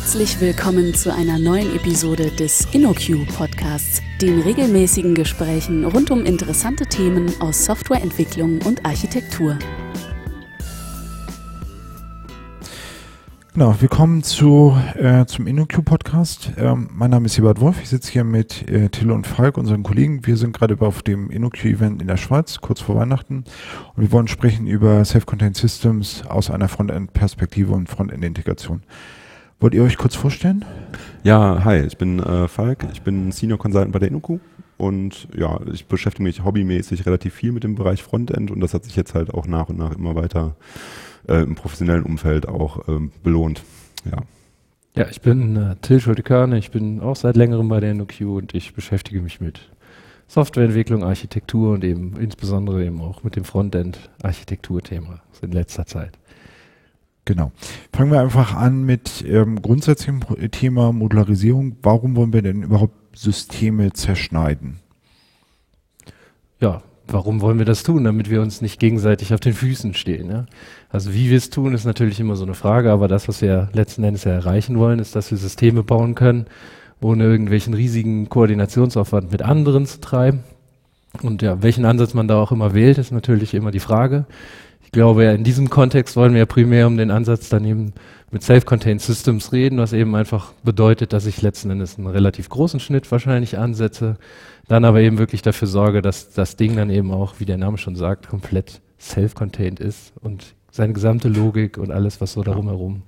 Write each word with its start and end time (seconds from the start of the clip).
Herzlich 0.00 0.40
willkommen 0.40 0.94
zu 0.94 1.12
einer 1.12 1.40
neuen 1.40 1.74
Episode 1.74 2.30
des 2.30 2.72
InnoQ 2.72 3.26
Podcasts, 3.36 4.00
den 4.22 4.40
regelmäßigen 4.40 5.16
Gesprächen 5.16 5.84
rund 5.84 6.12
um 6.12 6.24
interessante 6.24 6.86
Themen 6.86 7.32
aus 7.40 7.64
Softwareentwicklung 7.64 8.62
und 8.62 8.86
Architektur. 8.86 9.58
Genau, 13.54 13.74
willkommen 13.80 14.22
zu, 14.22 14.78
äh, 14.94 15.26
zum 15.26 15.48
InnoQ 15.48 15.84
Podcast. 15.84 16.52
Ähm, 16.56 16.90
mein 16.92 17.10
Name 17.10 17.26
ist 17.26 17.36
Ebert 17.36 17.60
Wolf, 17.60 17.82
ich 17.82 17.88
sitze 17.88 18.12
hier 18.12 18.22
mit 18.22 18.70
äh, 18.70 18.90
Till 18.90 19.10
und 19.10 19.26
Falk, 19.26 19.58
unseren 19.58 19.82
Kollegen. 19.82 20.24
Wir 20.24 20.36
sind 20.36 20.56
gerade 20.56 20.76
auf 20.78 21.02
dem 21.02 21.28
InnoQ 21.28 21.64
Event 21.64 22.00
in 22.00 22.06
der 22.06 22.18
Schweiz, 22.18 22.60
kurz 22.60 22.80
vor 22.80 22.94
Weihnachten. 22.94 23.38
Und 23.96 24.02
wir 24.02 24.12
wollen 24.12 24.28
sprechen 24.28 24.68
über 24.68 25.04
Self-Contained 25.04 25.56
Systems 25.56 26.22
aus 26.24 26.52
einer 26.52 26.68
Frontend-Perspektive 26.68 27.72
und 27.72 27.88
Frontend-Integration. 27.88 28.84
Wollt 29.60 29.74
ihr 29.74 29.82
euch 29.82 29.96
kurz 29.96 30.14
vorstellen? 30.14 30.64
Ja, 31.24 31.64
hi, 31.64 31.80
ich 31.80 31.98
bin 31.98 32.20
äh, 32.20 32.46
Falk, 32.46 32.86
ich 32.92 33.02
bin 33.02 33.32
Senior 33.32 33.58
Consultant 33.58 33.92
bei 33.92 33.98
der 33.98 34.08
InnoQ 34.08 34.38
und 34.76 35.26
ja, 35.36 35.58
ich 35.72 35.86
beschäftige 35.86 36.22
mich 36.22 36.44
hobbymäßig 36.44 37.04
relativ 37.06 37.34
viel 37.34 37.50
mit 37.50 37.64
dem 37.64 37.74
Bereich 37.74 38.04
Frontend 38.04 38.52
und 38.52 38.60
das 38.60 38.72
hat 38.72 38.84
sich 38.84 38.94
jetzt 38.94 39.14
halt 39.14 39.34
auch 39.34 39.48
nach 39.48 39.68
und 39.68 39.76
nach 39.76 39.96
immer 39.96 40.14
weiter 40.14 40.54
äh, 41.28 41.42
im 41.42 41.56
professionellen 41.56 42.04
Umfeld 42.04 42.46
auch 42.46 42.86
ähm, 42.86 43.10
belohnt. 43.24 43.64
Ja. 44.04 44.18
Ja, 44.94 45.08
ich 45.10 45.22
bin 45.22 45.56
äh, 45.56 45.74
Till 45.82 45.98
Schulte-Körne, 45.98 46.56
ich 46.56 46.70
bin 46.70 47.00
auch 47.00 47.16
seit 47.16 47.36
längerem 47.36 47.68
bei 47.68 47.80
der 47.80 47.90
InnoQ 47.90 48.20
und 48.20 48.54
ich 48.54 48.74
beschäftige 48.74 49.20
mich 49.20 49.40
mit 49.40 49.70
Softwareentwicklung, 50.28 51.02
Architektur 51.02 51.72
und 51.72 51.82
eben 51.82 52.16
insbesondere 52.20 52.84
eben 52.84 53.00
auch 53.00 53.24
mit 53.24 53.34
dem 53.34 53.42
Frontend-Architektur-Thema 53.42 55.20
in 55.42 55.50
letzter 55.50 55.84
Zeit. 55.84 56.16
Genau. 57.28 57.52
Fangen 57.92 58.10
wir 58.10 58.22
einfach 58.22 58.54
an 58.54 58.86
mit 58.86 59.22
ähm, 59.28 59.60
grundsätzlichem 59.60 60.22
Thema 60.50 60.94
Modularisierung. 60.94 61.76
Warum 61.82 62.16
wollen 62.16 62.32
wir 62.32 62.40
denn 62.40 62.62
überhaupt 62.62 62.94
Systeme 63.14 63.92
zerschneiden? 63.92 64.78
Ja, 66.58 66.80
warum 67.06 67.42
wollen 67.42 67.58
wir 67.58 67.66
das 67.66 67.82
tun? 67.82 68.04
Damit 68.04 68.30
wir 68.30 68.40
uns 68.40 68.62
nicht 68.62 68.80
gegenseitig 68.80 69.34
auf 69.34 69.40
den 69.40 69.52
Füßen 69.52 69.92
stehen. 69.92 70.30
Ja? 70.30 70.46
Also 70.88 71.12
wie 71.12 71.28
wir 71.28 71.36
es 71.36 71.50
tun, 71.50 71.74
ist 71.74 71.84
natürlich 71.84 72.18
immer 72.18 72.34
so 72.34 72.44
eine 72.44 72.54
Frage, 72.54 72.90
aber 72.90 73.08
das, 73.08 73.28
was 73.28 73.42
wir 73.42 73.68
letzten 73.74 74.04
Endes 74.04 74.24
ja 74.24 74.32
erreichen 74.32 74.78
wollen, 74.78 74.98
ist, 74.98 75.14
dass 75.14 75.30
wir 75.30 75.36
Systeme 75.36 75.82
bauen 75.82 76.14
können, 76.14 76.46
ohne 77.02 77.24
irgendwelchen 77.24 77.74
riesigen 77.74 78.30
Koordinationsaufwand 78.30 79.30
mit 79.30 79.42
anderen 79.42 79.84
zu 79.84 80.00
treiben. 80.00 80.44
Und 81.22 81.42
ja, 81.42 81.62
welchen 81.62 81.84
Ansatz 81.84 82.14
man 82.14 82.26
da 82.26 82.40
auch 82.40 82.52
immer 82.52 82.72
wählt, 82.72 82.96
ist 82.96 83.10
natürlich 83.10 83.52
immer 83.52 83.70
die 83.70 83.80
Frage. 83.80 84.24
Ich 84.88 84.92
glaube, 84.92 85.24
ja, 85.24 85.32
in 85.32 85.44
diesem 85.44 85.68
Kontext 85.68 86.16
wollen 86.16 86.32
wir 86.32 86.38
ja 86.38 86.46
primär 86.46 86.86
um 86.86 86.96
den 86.96 87.10
Ansatz 87.10 87.50
dann 87.50 87.66
eben 87.66 87.92
mit 88.30 88.42
Self-Contained 88.42 89.02
Systems 89.02 89.52
reden, 89.52 89.76
was 89.76 89.92
eben 89.92 90.14
einfach 90.14 90.54
bedeutet, 90.64 91.12
dass 91.12 91.26
ich 91.26 91.42
letzten 91.42 91.68
Endes 91.68 91.98
einen 91.98 92.06
relativ 92.06 92.48
großen 92.48 92.80
Schnitt 92.80 93.12
wahrscheinlich 93.12 93.58
ansetze, 93.58 94.16
dann 94.66 94.86
aber 94.86 95.00
eben 95.00 95.18
wirklich 95.18 95.42
dafür 95.42 95.68
sorge, 95.68 96.00
dass 96.00 96.32
das 96.32 96.56
Ding 96.56 96.74
dann 96.74 96.88
eben 96.88 97.12
auch, 97.12 97.34
wie 97.36 97.44
der 97.44 97.58
Name 97.58 97.76
schon 97.76 97.96
sagt, 97.96 98.30
komplett 98.30 98.80
self-contained 98.98 99.78
ist 99.78 100.14
und 100.22 100.54
seine 100.70 100.94
gesamte 100.94 101.28
Logik 101.28 101.76
und 101.76 101.90
alles, 101.90 102.22
was 102.22 102.32
so 102.32 102.42
darum 102.42 102.68
herum 102.68 103.02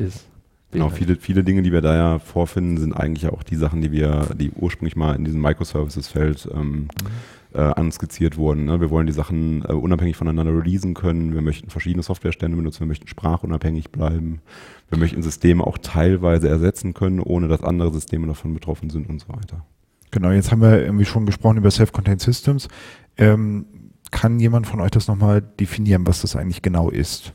ist. 0.00 0.24
Genau, 0.74 0.90
viele, 0.90 1.16
viele 1.16 1.44
Dinge, 1.44 1.62
die 1.62 1.72
wir 1.72 1.80
da 1.80 1.96
ja 1.96 2.18
vorfinden, 2.18 2.76
sind 2.78 2.92
eigentlich 2.92 3.28
auch 3.28 3.42
die 3.42 3.56
Sachen, 3.56 3.80
die 3.80 3.92
wir, 3.92 4.28
die 4.38 4.50
ursprünglich 4.50 4.96
mal 4.96 5.16
in 5.16 5.24
diesem 5.24 5.40
Microservices-Feld 5.40 6.48
ähm, 6.54 6.60
mhm 6.62 6.88
äh, 7.54 7.60
anskizziert 7.60 8.36
wurden. 8.36 8.64
Ne? 8.64 8.80
Wir 8.80 8.90
wollen 8.90 9.06
die 9.06 9.12
Sachen 9.12 9.62
äh, 9.62 9.72
unabhängig 9.72 10.16
voneinander 10.16 10.52
releasen 10.52 10.94
können. 10.94 11.34
Wir 11.34 11.40
möchten 11.40 11.70
verschiedene 11.70 12.02
Softwarestände 12.02 12.56
benutzen. 12.56 12.80
Wir 12.80 12.88
möchten 12.88 13.06
sprachunabhängig 13.06 13.90
bleiben. 13.90 14.40
Wir 14.88 14.98
möchten 14.98 15.22
Systeme 15.22 15.64
auch 15.64 15.78
teilweise 15.78 16.48
ersetzen 16.48 16.94
können, 16.94 17.20
ohne 17.20 17.48
dass 17.48 17.62
andere 17.62 17.92
Systeme 17.92 18.26
davon 18.26 18.54
betroffen 18.54 18.90
sind 18.90 19.08
und 19.08 19.20
so 19.20 19.28
weiter. 19.28 19.64
Genau, 20.10 20.30
jetzt 20.30 20.50
haben 20.50 20.62
wir 20.62 20.82
irgendwie 20.82 21.04
schon 21.04 21.26
gesprochen 21.26 21.56
über 21.56 21.70
Self-Contained 21.70 22.20
Systems. 22.20 22.68
Ähm, 23.16 23.66
kann 24.10 24.38
jemand 24.38 24.66
von 24.66 24.80
euch 24.80 24.90
das 24.90 25.08
nochmal 25.08 25.40
definieren, 25.40 26.06
was 26.06 26.22
das 26.22 26.36
eigentlich 26.36 26.62
genau 26.62 26.90
ist? 26.90 27.34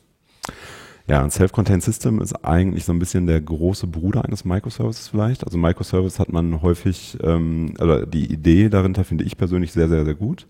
Ja, 1.09 1.23
ein 1.23 1.31
Self-Contained 1.31 1.81
System 1.81 2.21
ist 2.21 2.33
eigentlich 2.45 2.85
so 2.85 2.93
ein 2.93 2.99
bisschen 2.99 3.25
der 3.25 3.41
große 3.41 3.87
Bruder 3.87 4.25
eines 4.25 4.45
Microservices 4.45 5.07
vielleicht. 5.07 5.43
Also 5.43 5.57
Microservice 5.57 6.19
hat 6.19 6.31
man 6.31 6.61
häufig, 6.61 7.17
ähm, 7.23 7.73
also 7.79 8.05
die 8.05 8.31
Idee 8.31 8.69
dahinter 8.69 9.03
finde 9.03 9.23
ich 9.23 9.35
persönlich 9.35 9.71
sehr, 9.71 9.89
sehr, 9.89 10.05
sehr 10.05 10.13
gut. 10.13 10.45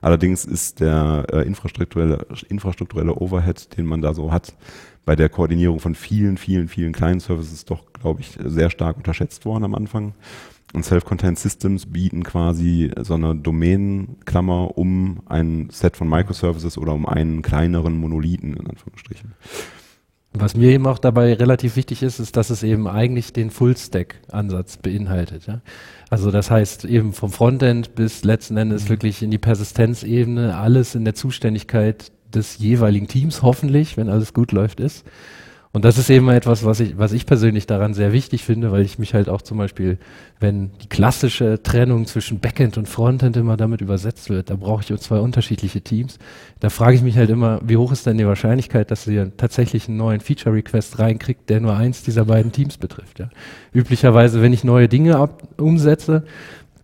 Allerdings 0.00 0.44
ist 0.44 0.78
der 0.78 1.26
äh, 1.32 1.40
infrastrukturelle, 1.44 2.26
infrastrukturelle 2.48 3.12
Overhead, 3.12 3.76
den 3.76 3.86
man 3.86 4.02
da 4.02 4.14
so 4.14 4.30
hat, 4.30 4.54
bei 5.04 5.16
der 5.16 5.28
Koordinierung 5.28 5.80
von 5.80 5.96
vielen, 5.96 6.36
vielen, 6.36 6.68
vielen 6.68 6.92
kleinen 6.92 7.18
Services 7.18 7.64
doch, 7.64 7.92
glaube 7.92 8.20
ich, 8.20 8.38
sehr 8.40 8.70
stark 8.70 8.96
unterschätzt 8.96 9.44
worden 9.44 9.64
am 9.64 9.74
Anfang. 9.74 10.14
Und 10.74 10.84
Self-Contained 10.84 11.40
Systems 11.40 11.86
bieten 11.86 12.22
quasi 12.22 12.92
so 13.00 13.14
eine 13.14 13.34
Domänenklammer 13.34 14.78
um 14.78 15.22
ein 15.26 15.70
Set 15.72 15.96
von 15.96 16.08
Microservices 16.08 16.78
oder 16.78 16.92
um 16.94 17.04
einen 17.04 17.42
kleineren 17.42 17.98
Monolithen, 17.98 18.54
in 18.54 18.68
Anführungsstrichen. 18.68 19.32
Was 20.36 20.56
mir 20.56 20.72
eben 20.72 20.86
auch 20.88 20.98
dabei 20.98 21.32
relativ 21.34 21.76
wichtig 21.76 22.02
ist, 22.02 22.18
ist, 22.18 22.36
dass 22.36 22.50
es 22.50 22.64
eben 22.64 22.88
eigentlich 22.88 23.32
den 23.32 23.50
Full-Stack-Ansatz 23.50 24.78
beinhaltet. 24.78 25.46
Ja? 25.46 25.60
Also 26.10 26.32
das 26.32 26.50
heißt 26.50 26.84
eben 26.86 27.12
vom 27.12 27.30
Frontend 27.30 27.94
bis 27.94 28.24
letzten 28.24 28.56
Endes 28.56 28.84
mhm. 28.84 28.88
wirklich 28.88 29.22
in 29.22 29.30
die 29.30 29.38
Persistenzebene, 29.38 30.56
alles 30.56 30.96
in 30.96 31.04
der 31.04 31.14
Zuständigkeit 31.14 32.10
des 32.34 32.58
jeweiligen 32.58 33.06
Teams, 33.06 33.42
hoffentlich, 33.42 33.96
wenn 33.96 34.08
alles 34.08 34.34
gut 34.34 34.50
läuft, 34.50 34.80
ist. 34.80 35.04
Und 35.74 35.84
das 35.84 35.98
ist 35.98 36.08
eben 36.08 36.28
etwas, 36.28 36.64
was 36.64 36.78
ich, 36.78 36.98
was 36.98 37.12
ich 37.12 37.26
persönlich 37.26 37.66
daran 37.66 37.94
sehr 37.94 38.12
wichtig 38.12 38.44
finde, 38.44 38.70
weil 38.70 38.82
ich 38.82 39.00
mich 39.00 39.12
halt 39.12 39.28
auch 39.28 39.42
zum 39.42 39.58
Beispiel, 39.58 39.98
wenn 40.38 40.70
die 40.80 40.88
klassische 40.88 41.64
Trennung 41.64 42.06
zwischen 42.06 42.38
Backend 42.38 42.78
und 42.78 42.88
Frontend 42.88 43.36
immer 43.36 43.56
damit 43.56 43.80
übersetzt 43.80 44.30
wird, 44.30 44.50
da 44.50 44.54
brauche 44.54 44.84
ich 44.88 45.00
zwei 45.00 45.18
unterschiedliche 45.18 45.80
Teams. 45.80 46.20
Da 46.60 46.70
frage 46.70 46.94
ich 46.94 47.02
mich 47.02 47.16
halt 47.16 47.28
immer, 47.28 47.58
wie 47.64 47.76
hoch 47.76 47.90
ist 47.90 48.06
denn 48.06 48.18
die 48.18 48.26
Wahrscheinlichkeit, 48.26 48.92
dass 48.92 49.04
ihr 49.08 49.36
tatsächlich 49.36 49.88
einen 49.88 49.96
neuen 49.96 50.20
Feature-Request 50.20 51.00
reinkriegt, 51.00 51.50
der 51.50 51.60
nur 51.60 51.74
eins 51.74 52.04
dieser 52.04 52.26
beiden 52.26 52.52
Teams 52.52 52.78
betrifft. 52.78 53.18
Ja? 53.18 53.28
Üblicherweise, 53.72 54.42
wenn 54.42 54.52
ich 54.52 54.62
neue 54.62 54.88
Dinge 54.88 55.16
ab 55.16 55.42
umsetze, 55.56 56.22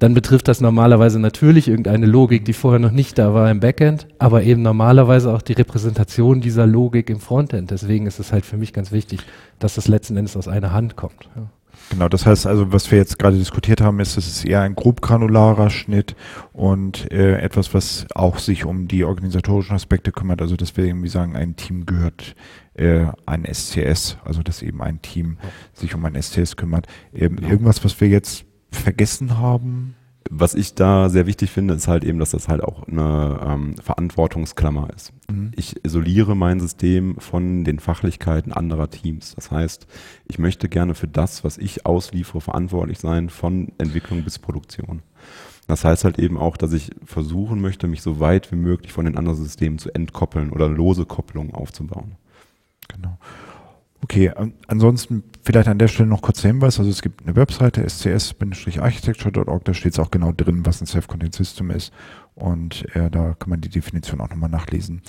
dann 0.01 0.15
betrifft 0.15 0.49
das 0.49 0.61
normalerweise 0.61 1.21
natürlich 1.21 1.69
irgendeine 1.69 2.07
Logik, 2.07 2.45
die 2.47 2.55
vorher 2.55 2.81
noch 2.81 2.91
nicht 2.91 3.19
da 3.19 3.35
war 3.35 3.51
im 3.51 3.61
Backend, 3.61 4.09
aber 4.19 4.43
eben 4.43 4.63
normalerweise 4.63 5.33
auch 5.33 5.43
die 5.43 5.53
Repräsentation 5.53 6.41
dieser 6.41 6.67
Logik 6.67 7.11
im 7.11 7.21
Frontend. 7.21 7.71
Deswegen 7.71 8.07
ist 8.07 8.19
es 8.19 8.33
halt 8.33 8.47
für 8.47 8.57
mich 8.57 8.73
ganz 8.73 8.93
wichtig, 8.93 9.21
dass 9.59 9.75
das 9.75 9.89
letzten 9.89 10.17
Endes 10.17 10.37
aus 10.39 10.49
einer 10.49 10.73
Hand 10.73 10.97
kommt. 10.97 11.29
Ja. 11.37 11.51
Genau, 11.91 12.09
das 12.09 12.25
heißt 12.25 12.47
also, 12.47 12.73
was 12.73 12.91
wir 12.91 12.99
jetzt 12.99 13.19
gerade 13.19 13.37
diskutiert 13.37 13.81
haben, 13.81 14.01
ist, 14.01 14.17
es 14.17 14.27
ist 14.27 14.45
eher 14.45 14.61
ein 14.61 14.75
grob 14.75 15.03
granularer 15.03 15.71
Schnitt 15.71 16.15
und 16.53 17.11
äh, 17.11 17.39
etwas, 17.39 17.75
was 17.75 18.07
auch 18.15 18.39
sich 18.39 18.65
um 18.65 18.87
die 18.87 19.05
organisatorischen 19.05 19.75
Aspekte 19.75 20.13
kümmert. 20.13 20.41
Also, 20.41 20.57
dass 20.57 20.77
wir 20.77 20.85
irgendwie 20.85 21.09
sagen, 21.09 21.37
ein 21.37 21.57
Team 21.57 21.87
gehört 21.87 22.37
äh, 22.75 23.07
ein 23.27 23.45
SCS, 23.45 24.19
also 24.25 24.43
dass 24.43 24.63
eben 24.63 24.81
ein 24.83 25.03
Team 25.03 25.39
sich 25.73 25.95
um 25.95 26.05
ein 26.05 26.21
SCS 26.21 26.57
kümmert. 26.57 26.87
Ähm, 27.13 27.37
genau. 27.37 27.49
Irgendwas, 27.49 27.85
was 27.85 28.01
wir 28.01 28.09
jetzt 28.09 28.47
vergessen 28.71 29.39
haben? 29.39 29.95
Was 30.29 30.55
ich 30.55 30.75
da 30.75 31.09
sehr 31.09 31.27
wichtig 31.27 31.51
finde, 31.51 31.75
ist 31.75 31.89
halt 31.89 32.05
eben, 32.05 32.19
dass 32.19 32.31
das 32.31 32.49
halt 32.49 32.63
auch 32.63 32.87
eine 32.87 33.41
ähm, 33.45 33.75
Verantwortungsklammer 33.83 34.89
ist. 34.95 35.13
Mhm. 35.29 35.51
Ich 35.57 35.85
isoliere 35.85 36.37
mein 36.37 36.61
System 36.61 37.17
von 37.19 37.65
den 37.65 37.81
Fachlichkeiten 37.81 38.53
anderer 38.53 38.91
Teams. 38.91 39.35
Das 39.35 39.51
heißt, 39.51 39.87
ich 40.29 40.39
möchte 40.39 40.69
gerne 40.69 40.95
für 40.95 41.09
das, 41.09 41.43
was 41.43 41.59
ich 41.59 41.87
ausliefere, 41.87 42.41
verantwortlich 42.41 42.99
sein, 43.01 43.29
von 43.29 43.73
Entwicklung 43.79 44.23
bis 44.23 44.39
Produktion. 44.39 45.03
Das 45.67 45.85
heißt 45.85 46.05
halt 46.05 46.19
eben 46.19 46.37
auch, 46.37 46.57
dass 46.57 46.73
ich 46.73 46.91
versuchen 47.05 47.61
möchte, 47.61 47.87
mich 47.87 48.03
so 48.03 48.21
weit 48.21 48.53
wie 48.53 48.57
möglich 48.57 48.93
von 48.93 49.07
den 49.07 49.17
anderen 49.17 49.39
Systemen 49.39 49.79
zu 49.79 49.93
entkoppeln 49.95 50.51
oder 50.51 50.69
lose 50.69 51.07
Kopplungen 51.07 51.55
aufzubauen. 51.55 52.17
Genau. 52.89 53.17
Okay, 54.03 54.33
ansonsten 54.67 55.25
vielleicht 55.43 55.69
an 55.69 55.79
der 55.79 55.89
Stelle 55.89 56.09
noch 56.09 56.23
kurzer 56.23 56.49
Hinweis. 56.49 56.79
Also 56.79 56.91
es 56.91 57.03
gibt 57.03 57.23
eine 57.23 57.37
Webseite, 57.37 57.87
scs-architecture.org, 57.89 59.65
da 59.65 59.75
steht 59.75 59.93
es 59.93 59.99
auch 59.99 60.11
genau 60.11 60.33
drin, 60.33 60.65
was 60.65 60.81
ein 60.81 60.87
Self-Contained 60.87 61.35
System 61.35 61.71
ist. 61.71 61.93
Und 62.35 62.87
äh, 62.97 63.11
da 63.11 63.35
kann 63.39 63.51
man 63.51 63.61
die 63.61 63.69
Definition 63.69 64.21
auch 64.21 64.31
nochmal 64.31 64.49
nachlesen. 64.51 65.03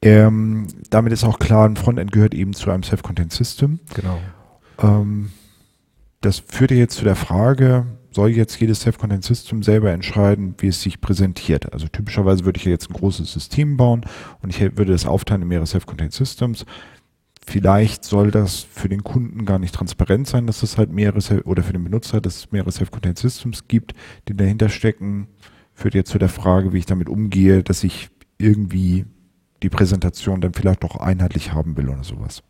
Ähm, 0.00 0.68
damit 0.90 1.12
ist 1.12 1.24
auch 1.24 1.40
klar, 1.40 1.68
ein 1.68 1.76
Frontend 1.76 2.12
gehört 2.12 2.34
eben 2.34 2.54
zu 2.54 2.70
einem 2.70 2.84
Self-Contained 2.84 3.32
System. 3.32 3.80
Genau. 3.94 4.20
Ähm, 4.80 5.30
das 6.20 6.38
führt 6.38 6.70
jetzt 6.70 6.96
zu 6.96 7.04
der 7.04 7.16
Frage, 7.16 7.86
soll 8.12 8.30
jetzt 8.30 8.60
jedes 8.60 8.80
Self-Contained 8.80 9.24
System 9.24 9.62
selber 9.62 9.90
entscheiden, 9.90 10.54
wie 10.58 10.68
es 10.68 10.82
sich 10.82 11.00
präsentiert. 11.00 11.72
Also 11.72 11.88
typischerweise 11.88 12.44
würde 12.44 12.58
ich 12.58 12.64
jetzt 12.64 12.90
ein 12.90 12.94
großes 12.94 13.32
System 13.32 13.76
bauen 13.76 14.06
und 14.42 14.50
ich 14.50 14.60
würde 14.60 14.92
das 14.92 15.06
aufteilen 15.06 15.42
in 15.42 15.48
mehrere 15.48 15.66
Self-Contained 15.66 16.12
Systems. 16.12 16.64
Vielleicht 17.48 18.04
soll 18.04 18.30
das 18.30 18.60
für 18.60 18.90
den 18.90 19.02
Kunden 19.02 19.46
gar 19.46 19.58
nicht 19.58 19.74
transparent 19.74 20.28
sein, 20.28 20.46
dass 20.46 20.62
es 20.62 20.76
halt 20.76 20.92
mehrere, 20.92 21.42
oder 21.44 21.62
für 21.62 21.72
den 21.72 21.82
Benutzer, 21.82 22.20
dass 22.20 22.36
es 22.36 22.52
mehrere 22.52 22.70
Self-Contained 22.70 23.18
Systems 23.18 23.66
gibt, 23.68 23.94
die 24.28 24.36
dahinter 24.36 24.68
stecken. 24.68 25.28
Führt 25.72 25.94
jetzt 25.94 26.10
zu 26.10 26.18
der 26.18 26.28
Frage, 26.28 26.74
wie 26.74 26.78
ich 26.78 26.84
damit 26.84 27.08
umgehe, 27.08 27.62
dass 27.62 27.84
ich 27.84 28.10
irgendwie 28.36 29.06
die 29.62 29.70
Präsentation 29.70 30.42
dann 30.42 30.52
vielleicht 30.52 30.84
doch 30.84 30.96
einheitlich 30.96 31.54
haben 31.54 31.74
will 31.78 31.88
oder 31.88 32.04
sowas. 32.04 32.42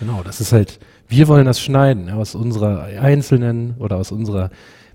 Genau, 0.00 0.24
das 0.24 0.40
ist 0.40 0.50
halt, 0.52 0.80
wir 1.06 1.28
wollen 1.28 1.46
das 1.46 1.60
schneiden 1.60 2.10
aus 2.10 2.34
unserer 2.34 2.82
einzelnen 2.82 3.76
oder 3.78 3.98
aus 3.98 4.10
unserer 4.10 4.50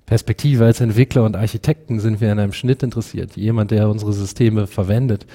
Perspektive 0.05 0.65
als 0.65 0.81
Entwickler 0.81 1.23
und 1.23 1.37
Architekten 1.37 2.01
sind 2.01 2.19
wir 2.19 2.29
an 2.29 2.39
einem 2.39 2.51
Schnitt 2.51 2.83
interessiert. 2.83 3.37
Jemand, 3.37 3.71
der 3.71 3.89
unsere 3.89 4.11
Systeme 4.11 4.67
verwendet, 4.67 5.25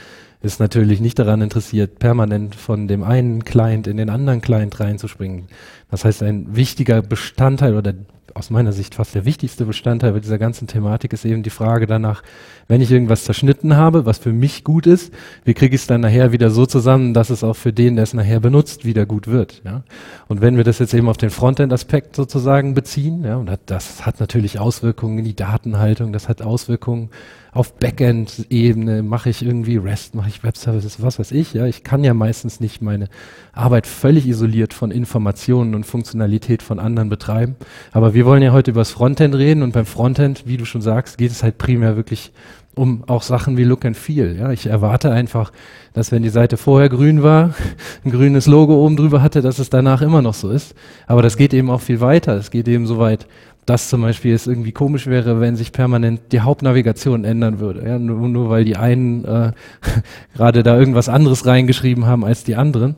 ist 0.43 0.61
natürlich 0.61 1.01
nicht 1.01 1.19
daran 1.19 1.43
interessiert, 1.43 1.99
permanent 1.99 2.55
von 2.55 2.89
dem 2.89 3.03
einen 3.03 3.45
Client 3.45 3.87
in 3.87 3.97
den 3.97 4.09
anderen 4.09 4.41
Client 4.41 4.81
reinzuspringen. 4.81 5.49
Das 5.91 6.05
heißt, 6.05 6.23
ein 6.23 6.57
wichtiger 6.57 7.03
Bestandteil 7.03 7.77
oder 7.77 7.95
aus 8.35 8.51
meiner 8.51 8.73
Sicht 8.73 8.95
fast 8.95 9.15
der 9.15 9.25
wichtigste 9.25 9.65
Bestandteil 9.65 10.13
bei 10.13 10.21
dieser 10.21 10.39
ganzen 10.39 10.67
Thematik 10.67 11.13
ist 11.13 11.25
eben 11.25 11.43
die 11.43 11.51
Frage 11.51 11.87
danach, 11.87 12.23
wenn 12.69 12.81
ich 12.81 12.91
irgendwas 12.91 13.25
zerschnitten 13.25 13.77
habe, 13.77 14.07
was 14.07 14.19
für 14.19 14.33
mich 14.33 14.65
gut 14.65 14.87
ist, 14.87 15.13
wie 15.45 15.55
kriege 15.55 15.75
ich 15.75 15.83
es 15.83 15.87
dann 15.87 16.01
nachher 16.01 16.33
wieder 16.33 16.51
so 16.51 16.67
zusammen, 16.67 17.15
dass 17.15 17.31
es 17.31 17.45
auch 17.45 17.57
für 17.57 17.73
den, 17.73 17.97
der 17.97 18.05
es 18.05 18.15
nachher 18.15 18.41
benutzt, 18.41 18.85
wieder 18.85 19.07
gut 19.07 19.27
wird. 19.27 19.63
Ja? 19.65 19.83
Und 20.29 20.41
wenn 20.41 20.57
wir 20.57 20.65
das 20.65 20.79
jetzt 20.79 20.95
eben 20.95 21.09
auf 21.09 21.17
den 21.17 21.31
Frontend-Aspekt 21.31 22.17
sozusagen 22.17 22.75
beziehen, 22.75 23.25
ja, 23.25 23.37
und 23.37 23.51
das 23.67 24.07
hat 24.07 24.21
natürlich 24.21 24.59
Auswirkungen 24.59 25.19
in 25.19 25.25
die 25.25 25.37
Datenhaltung, 25.37 26.13
das 26.13 26.29
hat 26.29 26.43
Auswirkungen 26.43 27.11
auf 27.53 27.75
Backend-Ebene 27.75 29.03
mache 29.03 29.31
ich 29.31 29.43
irgendwie 29.43 29.77
REST, 29.77 30.15
mache 30.15 30.29
ich 30.29 30.45
Web-Services, 30.45 31.03
was 31.03 31.19
weiß 31.19 31.33
ich. 31.33 31.53
Ja, 31.53 31.67
ich 31.67 31.83
kann 31.83 32.05
ja 32.05 32.15
meistens 32.15 32.61
nicht 32.61 32.81
meine 32.81 33.09
Arbeit 33.53 33.87
völlig 33.87 34.27
isoliert 34.27 34.73
von 34.73 34.91
Informationen 34.91 35.75
und 35.75 35.85
Funktionalität 35.85 36.63
von 36.63 36.79
anderen 36.79 37.09
betreiben. 37.09 37.57
Aber 37.93 38.15
wir 38.15 38.25
wollen 38.25 38.43
ja 38.43 38.53
heute 38.53 38.71
über 38.71 38.83
das 38.83 38.93
Frontend 38.93 39.35
reden 39.35 39.63
und 39.63 39.73
beim 39.73 39.87
Frontend, 39.87 40.45
wie 40.47 40.57
du 40.57 40.65
schon 40.65 40.83
sagst, 40.83 41.19
geht 41.19 41.33
es 41.33 41.43
halt 41.43 41.59
primär 41.59 41.97
wirklich 41.97 42.33
um 42.77 43.03
auch 43.09 43.23
Sachen 43.23 43.57
wie 43.57 43.65
Look 43.65 43.85
and 43.85 43.97
Feel. 43.97 44.37
Ja, 44.39 44.53
ich 44.53 44.67
erwarte 44.67 45.11
einfach, 45.11 45.53
dass 45.93 46.13
wenn 46.13 46.23
die 46.23 46.29
Seite 46.29 46.57
vorher 46.57 46.89
grün 46.89 47.23
war, 47.23 47.55
ein 48.05 48.13
grünes 48.13 48.47
Logo 48.47 48.75
oben 48.85 48.97
drüber 48.97 49.23
hatte, 49.23 49.43
dass 49.43 49.59
es 49.59 49.71
danach 49.71 50.03
immer 50.03 50.23
noch 50.23 50.35
so 50.35 50.51
ist. 50.51 50.75
Aber 51.07 51.21
das 51.21 51.37
geht 51.37 51.53
eben 51.53 51.69
auch 51.69 51.81
viel 51.81 52.01
weiter. 52.01 52.37
Es 52.37 52.51
geht 52.51 52.69
eben 52.69 52.87
so 52.87 52.99
weit, 52.99 53.27
dass 53.67 53.89
zum 53.89 54.03
Beispiel 54.03 54.35
es 54.35 54.47
irgendwie 54.47 54.73
komisch 54.73 55.07
wäre, 55.07 55.41
wenn 55.41 55.57
sich 55.57 55.73
permanent 55.73 56.33
die 56.33 56.41
Hauptnavigation 56.41 57.25
ändern 57.25 57.61
würde. 57.61 57.87
Ja, 57.87 57.99
nur, 57.99 58.29
nur 58.29 58.51
weil 58.51 58.65
die 58.65 58.77
einen 58.77 59.25
äh, 59.25 59.53
gerade 60.35 60.63
da 60.63 60.79
irgendwas 60.79 61.09
anderes 61.09 61.47
reingeschrieben 61.47 62.07
haben 62.07 62.25
als 62.25 62.45
die 62.45 62.57
anderen. 62.57 62.97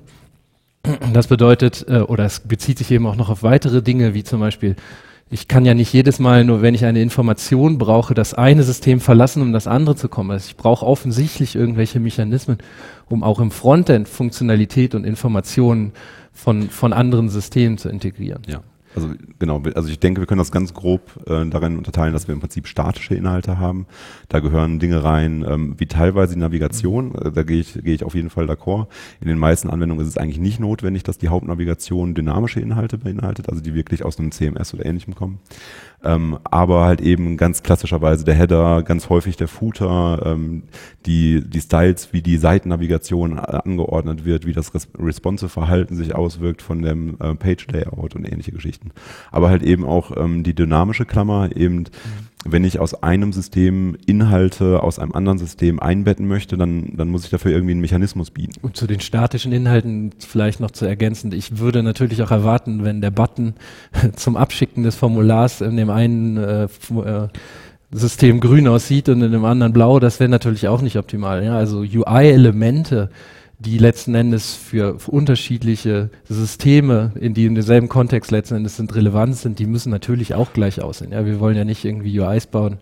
Das 1.12 1.28
bedeutet, 1.28 1.84
äh, 1.88 2.00
oder 2.00 2.24
es 2.24 2.40
bezieht 2.40 2.78
sich 2.78 2.90
eben 2.90 3.06
auch 3.06 3.16
noch 3.16 3.28
auf 3.28 3.42
weitere 3.42 3.82
Dinge, 3.82 4.14
wie 4.14 4.24
zum 4.24 4.40
Beispiel, 4.40 4.76
ich 5.30 5.48
kann 5.48 5.64
ja 5.64 5.74
nicht 5.74 5.92
jedes 5.92 6.18
Mal, 6.18 6.44
nur 6.44 6.60
wenn 6.60 6.74
ich 6.74 6.84
eine 6.84 7.00
Information 7.00 7.78
brauche, 7.78 8.14
das 8.14 8.34
eine 8.34 8.62
System 8.64 9.00
verlassen, 9.00 9.42
um 9.42 9.52
das 9.52 9.66
andere 9.66 9.96
zu 9.96 10.08
kommen. 10.08 10.30
Also 10.30 10.48
ich 10.48 10.56
brauche 10.56 10.84
offensichtlich 10.84 11.54
irgendwelche 11.54 12.00
Mechanismen, 12.00 12.58
um 13.08 13.22
auch 13.22 13.40
im 13.40 13.50
Frontend 13.50 14.08
Funktionalität 14.08 14.94
und 14.94 15.04
Informationen 15.04 15.92
von, 16.32 16.68
von 16.68 16.92
anderen 16.92 17.28
Systemen 17.28 17.78
zu 17.78 17.88
integrieren. 17.88 18.42
Ja. 18.46 18.60
Also 18.94 19.10
genau, 19.38 19.62
also 19.74 19.88
ich 19.88 19.98
denke, 19.98 20.20
wir 20.20 20.26
können 20.26 20.38
das 20.38 20.52
ganz 20.52 20.74
grob 20.74 21.18
äh, 21.26 21.46
darin 21.46 21.78
unterteilen, 21.78 22.12
dass 22.12 22.28
wir 22.28 22.34
im 22.34 22.40
Prinzip 22.40 22.66
statische 22.66 23.14
Inhalte 23.14 23.58
haben. 23.58 23.86
Da 24.28 24.40
gehören 24.40 24.78
Dinge 24.78 25.02
rein, 25.02 25.44
ähm, 25.48 25.74
wie 25.78 25.86
teilweise 25.86 26.34
die 26.34 26.40
Navigation. 26.40 27.14
Äh, 27.14 27.32
da 27.32 27.42
gehe 27.42 27.60
ich, 27.60 27.74
gehe 27.74 27.94
ich 27.94 28.04
auf 28.04 28.14
jeden 28.14 28.30
Fall 28.30 28.48
d'accord. 28.48 28.86
In 29.20 29.28
den 29.28 29.38
meisten 29.38 29.70
Anwendungen 29.70 30.02
ist 30.02 30.08
es 30.08 30.18
eigentlich 30.18 30.38
nicht 30.38 30.60
notwendig, 30.60 31.02
dass 31.02 31.18
die 31.18 31.28
Hauptnavigation 31.28 32.14
dynamische 32.14 32.60
Inhalte 32.60 32.98
beinhaltet, 32.98 33.48
also 33.48 33.62
die 33.62 33.74
wirklich 33.74 34.04
aus 34.04 34.18
einem 34.18 34.30
CMS 34.30 34.74
oder 34.74 34.84
ähnlichem 34.84 35.14
kommen. 35.14 35.38
Ähm, 36.04 36.38
aber 36.44 36.84
halt 36.84 37.00
eben 37.00 37.36
ganz 37.36 37.62
klassischerweise 37.62 38.24
der 38.24 38.34
Header, 38.34 38.82
ganz 38.82 39.08
häufig 39.08 39.36
der 39.36 39.48
Footer, 39.48 40.22
ähm, 40.24 40.64
die, 41.06 41.42
die 41.44 41.60
Styles, 41.60 42.12
wie 42.12 42.22
die 42.22 42.38
Seitennavigation 42.38 43.38
angeordnet 43.38 44.24
wird, 44.24 44.46
wie 44.46 44.52
das 44.52 44.72
responsive 44.98 45.48
Verhalten 45.48 45.96
sich 45.96 46.14
auswirkt 46.14 46.62
von 46.62 46.82
dem 46.82 47.16
äh, 47.20 47.34
Page 47.34 47.66
Layout 47.68 48.16
und 48.16 48.24
ähnliche 48.24 48.52
Geschichten. 48.52 48.90
Aber 49.30 49.48
halt 49.48 49.62
eben 49.62 49.84
auch 49.84 50.16
ähm, 50.16 50.42
die 50.42 50.54
dynamische 50.54 51.04
Klammer, 51.04 51.54
eben 51.56 51.78
mhm 51.78 52.31
wenn 52.44 52.64
ich 52.64 52.78
aus 52.78 53.02
einem 53.02 53.32
System 53.32 53.96
Inhalte 54.06 54.82
aus 54.82 54.98
einem 54.98 55.12
anderen 55.12 55.38
System 55.38 55.80
einbetten 55.80 56.26
möchte, 56.26 56.56
dann, 56.56 56.96
dann 56.96 57.08
muss 57.08 57.24
ich 57.24 57.30
dafür 57.30 57.52
irgendwie 57.52 57.72
einen 57.72 57.80
Mechanismus 57.80 58.30
bieten. 58.30 58.54
Und 58.62 58.76
zu 58.76 58.86
den 58.86 59.00
statischen 59.00 59.52
Inhalten 59.52 60.10
vielleicht 60.18 60.60
noch 60.60 60.70
zu 60.70 60.84
ergänzen. 60.84 61.32
Ich 61.32 61.58
würde 61.58 61.82
natürlich 61.82 62.22
auch 62.22 62.30
erwarten, 62.30 62.84
wenn 62.84 63.00
der 63.00 63.10
Button 63.10 63.54
zum 64.16 64.36
Abschicken 64.36 64.82
des 64.82 64.96
Formulars 64.96 65.60
in 65.60 65.76
dem 65.76 65.90
einen 65.90 66.36
äh, 66.36 66.64
äh 66.64 67.28
System 67.94 68.40
grün 68.40 68.68
aussieht 68.68 69.10
und 69.10 69.20
in 69.20 69.32
dem 69.32 69.44
anderen 69.44 69.74
blau, 69.74 70.00
das 70.00 70.18
wäre 70.18 70.30
natürlich 70.30 70.66
auch 70.66 70.80
nicht 70.80 70.96
optimal. 70.96 71.44
Ja? 71.44 71.56
Also 71.56 71.80
UI-Elemente 71.80 73.10
die 73.62 73.78
letzten 73.78 74.14
Endes 74.14 74.54
für, 74.54 74.98
für, 74.98 75.10
unterschiedliche 75.10 76.10
Systeme, 76.28 77.12
in 77.18 77.34
die 77.34 77.46
in 77.46 77.54
demselben 77.54 77.88
Kontext 77.88 78.30
letzten 78.30 78.56
Endes 78.56 78.76
sind, 78.76 78.94
relevant 78.94 79.36
sind, 79.36 79.58
die 79.58 79.66
müssen 79.66 79.90
natürlich 79.90 80.34
auch 80.34 80.52
gleich 80.52 80.82
aussehen. 80.82 81.12
Ja, 81.12 81.24
wir 81.24 81.40
wollen 81.40 81.56
ja 81.56 81.64
nicht 81.64 81.84
irgendwie 81.84 82.18
UIs 82.18 82.46
bauen, 82.46 82.78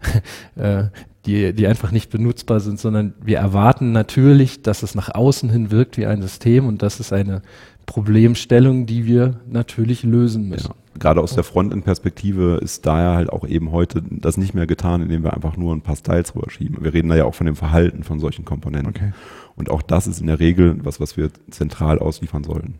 äh, 0.56 0.84
die, 1.26 1.54
die 1.54 1.66
einfach 1.66 1.90
nicht 1.90 2.10
benutzbar 2.10 2.60
sind, 2.60 2.78
sondern 2.78 3.14
wir 3.22 3.38
erwarten 3.38 3.92
natürlich, 3.92 4.62
dass 4.62 4.82
es 4.82 4.94
nach 4.94 5.14
außen 5.14 5.48
hin 5.48 5.70
wirkt 5.70 5.96
wie 5.96 6.06
ein 6.06 6.20
System 6.20 6.66
und 6.66 6.82
das 6.82 7.00
ist 7.00 7.12
eine 7.12 7.40
Problemstellung, 7.86 8.86
die 8.86 9.06
wir 9.06 9.40
natürlich 9.46 10.02
lösen 10.02 10.48
müssen. 10.48 10.68
Ja 10.68 10.74
gerade 10.98 11.20
aus 11.20 11.34
der 11.34 11.44
Frontend-Perspektive 11.44 12.58
ist 12.62 12.86
daher 12.86 13.14
halt 13.14 13.30
auch 13.30 13.46
eben 13.46 13.72
heute 13.72 14.02
das 14.08 14.36
nicht 14.36 14.54
mehr 14.54 14.66
getan, 14.66 15.02
indem 15.02 15.22
wir 15.22 15.34
einfach 15.34 15.56
nur 15.56 15.74
ein 15.74 15.80
paar 15.80 15.96
Styles 15.96 16.34
rüberschieben. 16.34 16.82
Wir 16.82 16.94
reden 16.94 17.08
da 17.08 17.16
ja 17.16 17.24
auch 17.24 17.34
von 17.34 17.46
dem 17.46 17.56
Verhalten 17.56 18.04
von 18.04 18.20
solchen 18.20 18.44
Komponenten. 18.44 18.94
Okay. 18.94 19.12
Und 19.56 19.70
auch 19.70 19.82
das 19.82 20.06
ist 20.06 20.20
in 20.20 20.26
der 20.26 20.40
Regel 20.40 20.76
was, 20.82 21.00
was 21.00 21.16
wir 21.16 21.30
zentral 21.50 21.98
ausliefern 21.98 22.44
sollen. 22.44 22.74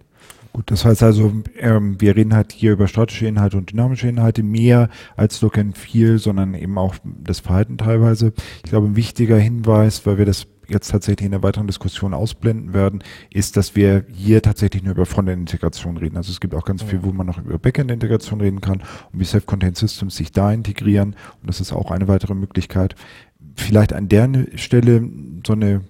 Gut, 0.53 0.71
das 0.71 0.85
heißt 0.85 1.03
also, 1.03 1.33
ähm, 1.59 2.01
wir 2.01 2.15
reden 2.15 2.33
halt 2.33 2.53
hier 2.53 2.73
über 2.73 2.87
statische 2.87 3.27
Inhalte 3.27 3.57
und 3.57 3.73
dynamische 3.73 4.07
Inhalte 4.07 4.45
mehr 4.45 4.89
als 5.17 5.41
Look 5.43 5.59
and 5.59 5.77
Feel, 5.77 6.19
sondern 6.19 6.55
eben 6.55 6.79
auch 6.79 6.95
das 7.05 7.41
Verhalten 7.41 7.77
teilweise. 7.77 8.33
Ich 8.65 8.71
glaube, 8.71 8.87
ein 8.87 8.95
wichtiger 8.95 9.37
Hinweis, 9.37 10.07
weil 10.07 10.17
wir 10.17 10.27
das 10.27 10.47
jetzt 10.69 10.91
tatsächlich 10.91 11.27
in 11.27 11.33
der 11.33 11.43
weiteren 11.43 11.67
Diskussion 11.67 12.15
ausblenden 12.15 12.73
werden, 12.73 13.03
ist, 13.31 13.57
dass 13.57 13.77
wir 13.77 14.05
hier 14.13 14.43
tatsächlich 14.43 14.83
nur 14.83 14.93
über 14.93 15.07
Frontend-Integration 15.07 15.97
reden. 15.97 16.17
Also 16.17 16.31
es 16.31 16.41
gibt 16.41 16.55
auch 16.55 16.65
ganz 16.65 16.83
viel, 16.83 17.03
wo 17.03 17.13
man 17.13 17.27
noch 17.27 17.39
über 17.39 17.59
Backend-Integration 17.59 18.41
reden 18.41 18.61
kann 18.61 18.83
und 19.13 19.21
wie 19.21 19.25
Self-Contained 19.25 19.77
Systems 19.77 20.17
sich 20.17 20.33
da 20.33 20.53
integrieren. 20.53 21.17
Und 21.41 21.49
das 21.49 21.61
ist 21.61 21.73
auch 21.73 21.91
eine 21.91 22.09
weitere 22.09 22.35
Möglichkeit. 22.35 22.95
Vielleicht 23.57 23.93
an 23.93 24.09
der 24.09 24.47
Stelle 24.57 25.09
so 25.47 25.53
eine 25.53 25.83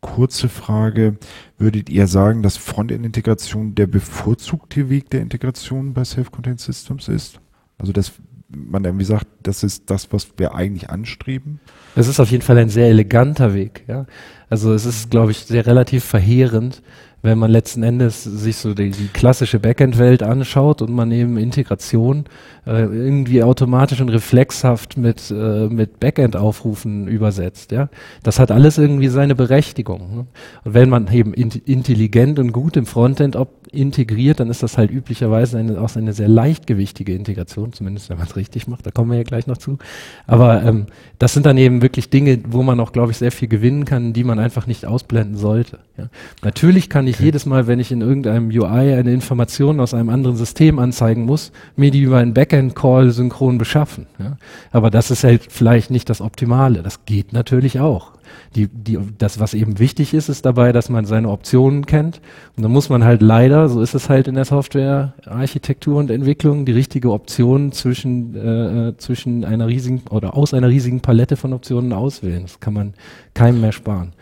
kurze 0.00 0.48
Frage. 0.48 1.16
Würdet 1.56 1.88
ihr 1.88 2.06
sagen, 2.06 2.42
dass 2.42 2.58
Frontend-Integration 2.58 3.74
der 3.74 3.86
bevorzugte 3.86 4.90
Weg 4.90 5.08
der 5.10 5.22
Integration 5.22 5.94
bei 5.94 6.04
Self-Contained 6.04 6.60
Systems 6.60 7.08
ist? 7.08 7.40
Also 7.78 7.92
dass 7.92 8.12
man 8.54 8.84
irgendwie 8.84 9.04
sagt, 9.04 9.26
das 9.42 9.62
ist 9.62 9.90
das, 9.90 10.12
was 10.12 10.28
wir 10.36 10.54
eigentlich 10.54 10.90
anstreben? 10.90 11.60
Es 11.96 12.08
ist 12.08 12.20
auf 12.20 12.30
jeden 12.30 12.42
Fall 12.42 12.58
ein 12.58 12.68
sehr 12.68 12.88
eleganter 12.88 13.54
Weg. 13.54 13.84
Ja? 13.88 14.06
Also 14.50 14.72
es 14.74 14.84
ist, 14.86 15.10
glaube 15.10 15.32
ich, 15.32 15.38
sehr 15.38 15.66
relativ 15.66 16.04
verheerend, 16.04 16.82
wenn 17.22 17.38
man 17.38 17.50
letzten 17.50 17.82
Endes 17.82 18.24
sich 18.24 18.56
so 18.56 18.74
die, 18.74 18.90
die 18.90 19.08
klassische 19.08 19.60
Backend-Welt 19.60 20.22
anschaut 20.22 20.82
und 20.82 20.92
man 20.92 21.10
eben 21.12 21.38
Integration 21.38 22.24
äh, 22.66 22.82
irgendwie 22.82 23.42
automatisch 23.42 24.00
und 24.00 24.08
reflexhaft 24.08 24.96
mit, 24.96 25.30
äh, 25.30 25.68
mit 25.68 26.00
Backend-Aufrufen 26.00 27.06
übersetzt. 27.06 27.72
Ja? 27.72 27.88
Das 28.22 28.38
hat 28.38 28.50
alles 28.50 28.78
irgendwie 28.78 29.08
seine 29.08 29.34
Berechtigung. 29.34 30.16
Ne? 30.16 30.26
Und 30.64 30.74
wenn 30.74 30.88
man 30.88 31.12
eben 31.12 31.32
in, 31.32 31.50
intelligent 31.50 32.38
und 32.38 32.52
gut 32.52 32.76
im 32.76 32.86
Frontend 32.86 33.36
integriert, 33.72 34.38
dann 34.38 34.50
ist 34.50 34.62
das 34.62 34.76
halt 34.76 34.90
üblicherweise 34.90 35.58
eine, 35.58 35.80
auch 35.80 35.96
eine 35.96 36.12
sehr 36.12 36.28
leichtgewichtige 36.28 37.14
Integration, 37.14 37.72
zumindest 37.72 38.10
wenn 38.10 38.18
man 38.18 38.26
es 38.26 38.36
richtig 38.36 38.68
macht, 38.68 38.86
da 38.86 38.90
kommen 38.90 39.10
wir 39.10 39.18
ja 39.18 39.24
gleich 39.24 39.46
noch 39.46 39.56
zu. 39.56 39.78
Aber 40.26 40.62
ähm, 40.62 40.86
das 41.18 41.32
sind 41.32 41.46
dann 41.46 41.56
eben 41.56 41.82
wirklich 41.82 42.10
Dinge, 42.10 42.40
wo 42.46 42.62
man 42.62 42.78
auch, 42.80 42.92
glaube 42.92 43.12
ich, 43.12 43.18
sehr 43.18 43.32
viel 43.32 43.48
gewinnen 43.48 43.84
kann, 43.84 44.12
die 44.12 44.24
man 44.24 44.38
einfach 44.38 44.66
nicht 44.66 44.86
ausblenden 44.86 45.36
sollte. 45.36 45.78
Ja? 45.96 46.08
Natürlich 46.42 46.90
kann 46.90 47.06
ich 47.06 47.11
okay. 47.16 47.24
jedes 47.24 47.46
Mal, 47.46 47.66
wenn 47.66 47.80
ich 47.80 47.92
in 47.92 48.00
irgendeinem 48.00 48.48
UI 48.48 48.94
eine 48.94 49.12
Information 49.12 49.80
aus 49.80 49.94
einem 49.94 50.08
anderen 50.08 50.36
System 50.36 50.78
anzeigen 50.78 51.24
muss, 51.24 51.52
mir 51.76 51.90
die 51.90 52.00
über 52.00 52.18
ein 52.18 52.34
Backend-Call 52.34 53.10
synchron 53.10 53.58
beschaffen. 53.58 54.06
Ja? 54.18 54.36
Aber 54.70 54.90
das 54.90 55.10
ist 55.10 55.24
halt 55.24 55.42
vielleicht 55.48 55.90
nicht 55.90 56.08
das 56.08 56.20
Optimale. 56.20 56.82
Das 56.82 57.04
geht 57.04 57.32
natürlich 57.32 57.80
auch. 57.80 58.12
Die, 58.54 58.68
die, 58.68 58.98
das, 59.18 59.40
was 59.40 59.54
eben 59.54 59.78
wichtig 59.78 60.14
ist, 60.14 60.28
ist 60.28 60.44
dabei, 60.44 60.72
dass 60.72 60.88
man 60.88 61.04
seine 61.06 61.28
Optionen 61.28 61.86
kennt. 61.86 62.20
Und 62.56 62.62
dann 62.62 62.72
muss 62.72 62.88
man 62.88 63.04
halt 63.04 63.22
leider, 63.22 63.68
so 63.68 63.80
ist 63.80 63.94
es 63.94 64.08
halt 64.08 64.28
in 64.28 64.34
der 64.34 64.44
Software, 64.44 65.14
Architektur 65.24 65.98
und 65.98 66.10
Entwicklung, 66.10 66.64
die 66.64 66.72
richtige 66.72 67.12
Option 67.12 67.72
zwischen, 67.72 68.34
äh, 68.34 68.88
äh, 68.88 68.96
zwischen 68.96 69.44
einer 69.44 69.68
riesigen 69.68 70.02
oder 70.10 70.36
aus 70.36 70.52
einer 70.54 70.68
riesigen 70.68 71.00
Palette 71.00 71.36
von 71.36 71.52
Optionen 71.52 71.92
auswählen. 71.92 72.42
Das 72.42 72.60
kann 72.60 72.74
man 72.74 72.94
keinem 73.34 73.60
mehr 73.60 73.72
sparen. 73.72 74.12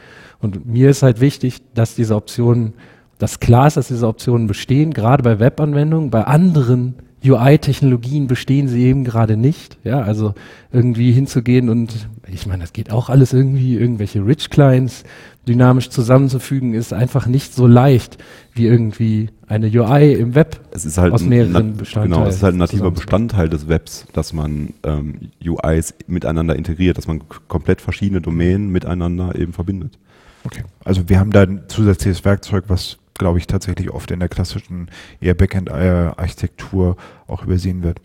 Und 0.41 0.67
mir 0.67 0.91
ist 0.91 1.03
halt 1.03 1.21
wichtig, 1.21 1.61
dass 1.75 1.95
diese 1.95 2.17
Optionen, 2.17 2.75
dass 3.19 3.41
klar 3.41 3.67
ist, 3.67 3.77
dass 3.77 3.89
diese 3.89 4.07
Optionen 4.07 4.47
bestehen, 4.47 4.93
gerade 4.93 5.23
bei 5.23 5.39
Webanwendungen, 5.39 6.11
bei 6.11 6.25
anderen 6.25 6.95
UI-Technologien 7.25 8.27
bestehen 8.27 8.69
sie 8.69 8.85
eben 8.85 9.05
gerade 9.05 9.37
nicht. 9.37 9.77
Ja, 9.85 10.01
also 10.01 10.35
irgendwie 10.73 11.13
hinzugehen 11.13 11.69
und 11.69 12.09
ich 12.27 12.47
meine, 12.47 12.63
das 12.63 12.73
geht 12.73 12.91
auch 12.91 13.11
alles 13.11 13.33
irgendwie, 13.33 13.77
irgendwelche 13.77 14.25
Rich 14.25 14.51
Clients 14.51 15.05
dynamisch 15.47 15.91
zusammenzufügen, 15.91 16.75
ist 16.75 16.93
einfach 16.93 17.27
nicht 17.27 17.55
so 17.55 17.67
leicht, 17.67 18.19
wie 18.55 18.67
irgendwie 18.67 19.31
eine 19.49 19.67
UI 19.67 20.13
im 20.13 20.35
Web 20.35 20.61
es 20.71 20.85
ist 20.85 20.99
halt 20.99 21.13
aus 21.13 21.23
mehreren 21.23 21.77
Bestandteilen. 21.77 22.13
Genau, 22.13 22.29
es 22.29 22.37
ist 22.37 22.43
halt 22.43 22.55
ein 22.55 22.59
nativer. 22.59 22.91
Bestandteil 22.91 23.49
des 23.49 23.69
Webs, 23.69 24.07
dass 24.13 24.33
man 24.33 24.75
ähm, 24.85 25.31
UIs 25.45 25.95
miteinander 26.07 26.57
integriert, 26.57 26.99
dass 26.99 27.07
man 27.07 27.23
komplett 27.49 27.81
verschiedene 27.81 28.21
Domänen 28.21 28.71
miteinander 28.71 29.35
eben 29.37 29.53
verbindet. 29.53 29.99
Okay. 30.45 30.65
Also 30.85 31.09
wir 31.09 31.19
haben 31.19 31.31
da 31.31 31.43
ein 31.43 31.65
zusätzliches 31.69 32.25
Werkzeug, 32.25 32.65
was, 32.69 32.99
glaube 33.19 33.39
ich, 33.39 33.47
tatsächlich 33.47 33.91
oft 33.91 34.11
in 34.11 34.21
der 34.21 34.29
klassischen 34.29 34.91
eher 35.21 35.35
Backend-Architektur 35.35 36.97
auch 37.27 37.43
übersehen 37.45 37.83
wird. 37.83 38.01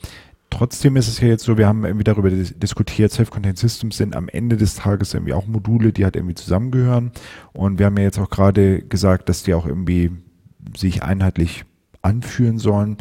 Trotzdem 0.49 0.95
ist 0.95 1.07
es 1.07 1.19
ja 1.19 1.27
jetzt 1.27 1.43
so, 1.43 1.57
wir 1.57 1.67
haben 1.67 1.83
irgendwie 1.83 2.03
darüber 2.03 2.29
dis 2.29 2.57
diskutiert, 2.57 3.11
Self-Contained 3.11 3.57
Systems 3.57 3.97
sind 3.97 4.15
am 4.15 4.29
Ende 4.29 4.55
des 4.55 4.75
Tages 4.75 5.13
irgendwie 5.13 5.33
auch 5.33 5.47
Module, 5.47 5.91
die 5.91 6.05
halt 6.05 6.15
irgendwie 6.15 6.35
zusammengehören. 6.35 7.11
Und 7.51 7.79
wir 7.79 7.87
haben 7.87 7.97
ja 7.97 8.03
jetzt 8.03 8.19
auch 8.19 8.29
gerade 8.29 8.81
gesagt, 8.81 9.27
dass 9.27 9.43
die 9.43 9.53
auch 9.53 9.65
irgendwie 9.65 10.11
sich 10.77 11.03
einheitlich 11.03 11.65
anfühlen 12.01 12.57
sollen. 12.57 12.97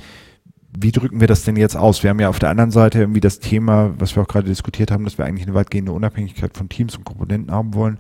Wie 0.77 0.91
drücken 0.91 1.21
wir 1.21 1.29
das 1.29 1.45
denn 1.45 1.55
jetzt 1.55 1.77
aus? 1.77 2.03
Wir 2.03 2.11
haben 2.11 2.19
ja 2.19 2.29
auf 2.29 2.41
der 2.41 2.51
anderen 2.51 2.73
Seite 2.73 2.99
irgendwie 2.99 3.21
das 3.21 3.39
Thema, 3.39 3.95
was 3.99 4.17
wir 4.17 4.23
auch 4.25 4.29
gerade 4.29 4.49
diskutiert 4.49 4.91
haben, 4.91 5.05
dass 5.05 5.19
wir 5.19 5.25
eigentlich 5.25 5.47
eine 5.47 5.55
weitgehende 5.55 5.93
Unabhängigkeit 5.93 6.57
von 6.57 6.69
Teams 6.69 6.97
und 6.97 7.05
Komponenten 7.05 7.53
haben 7.53 7.75
wollen. 7.75 7.99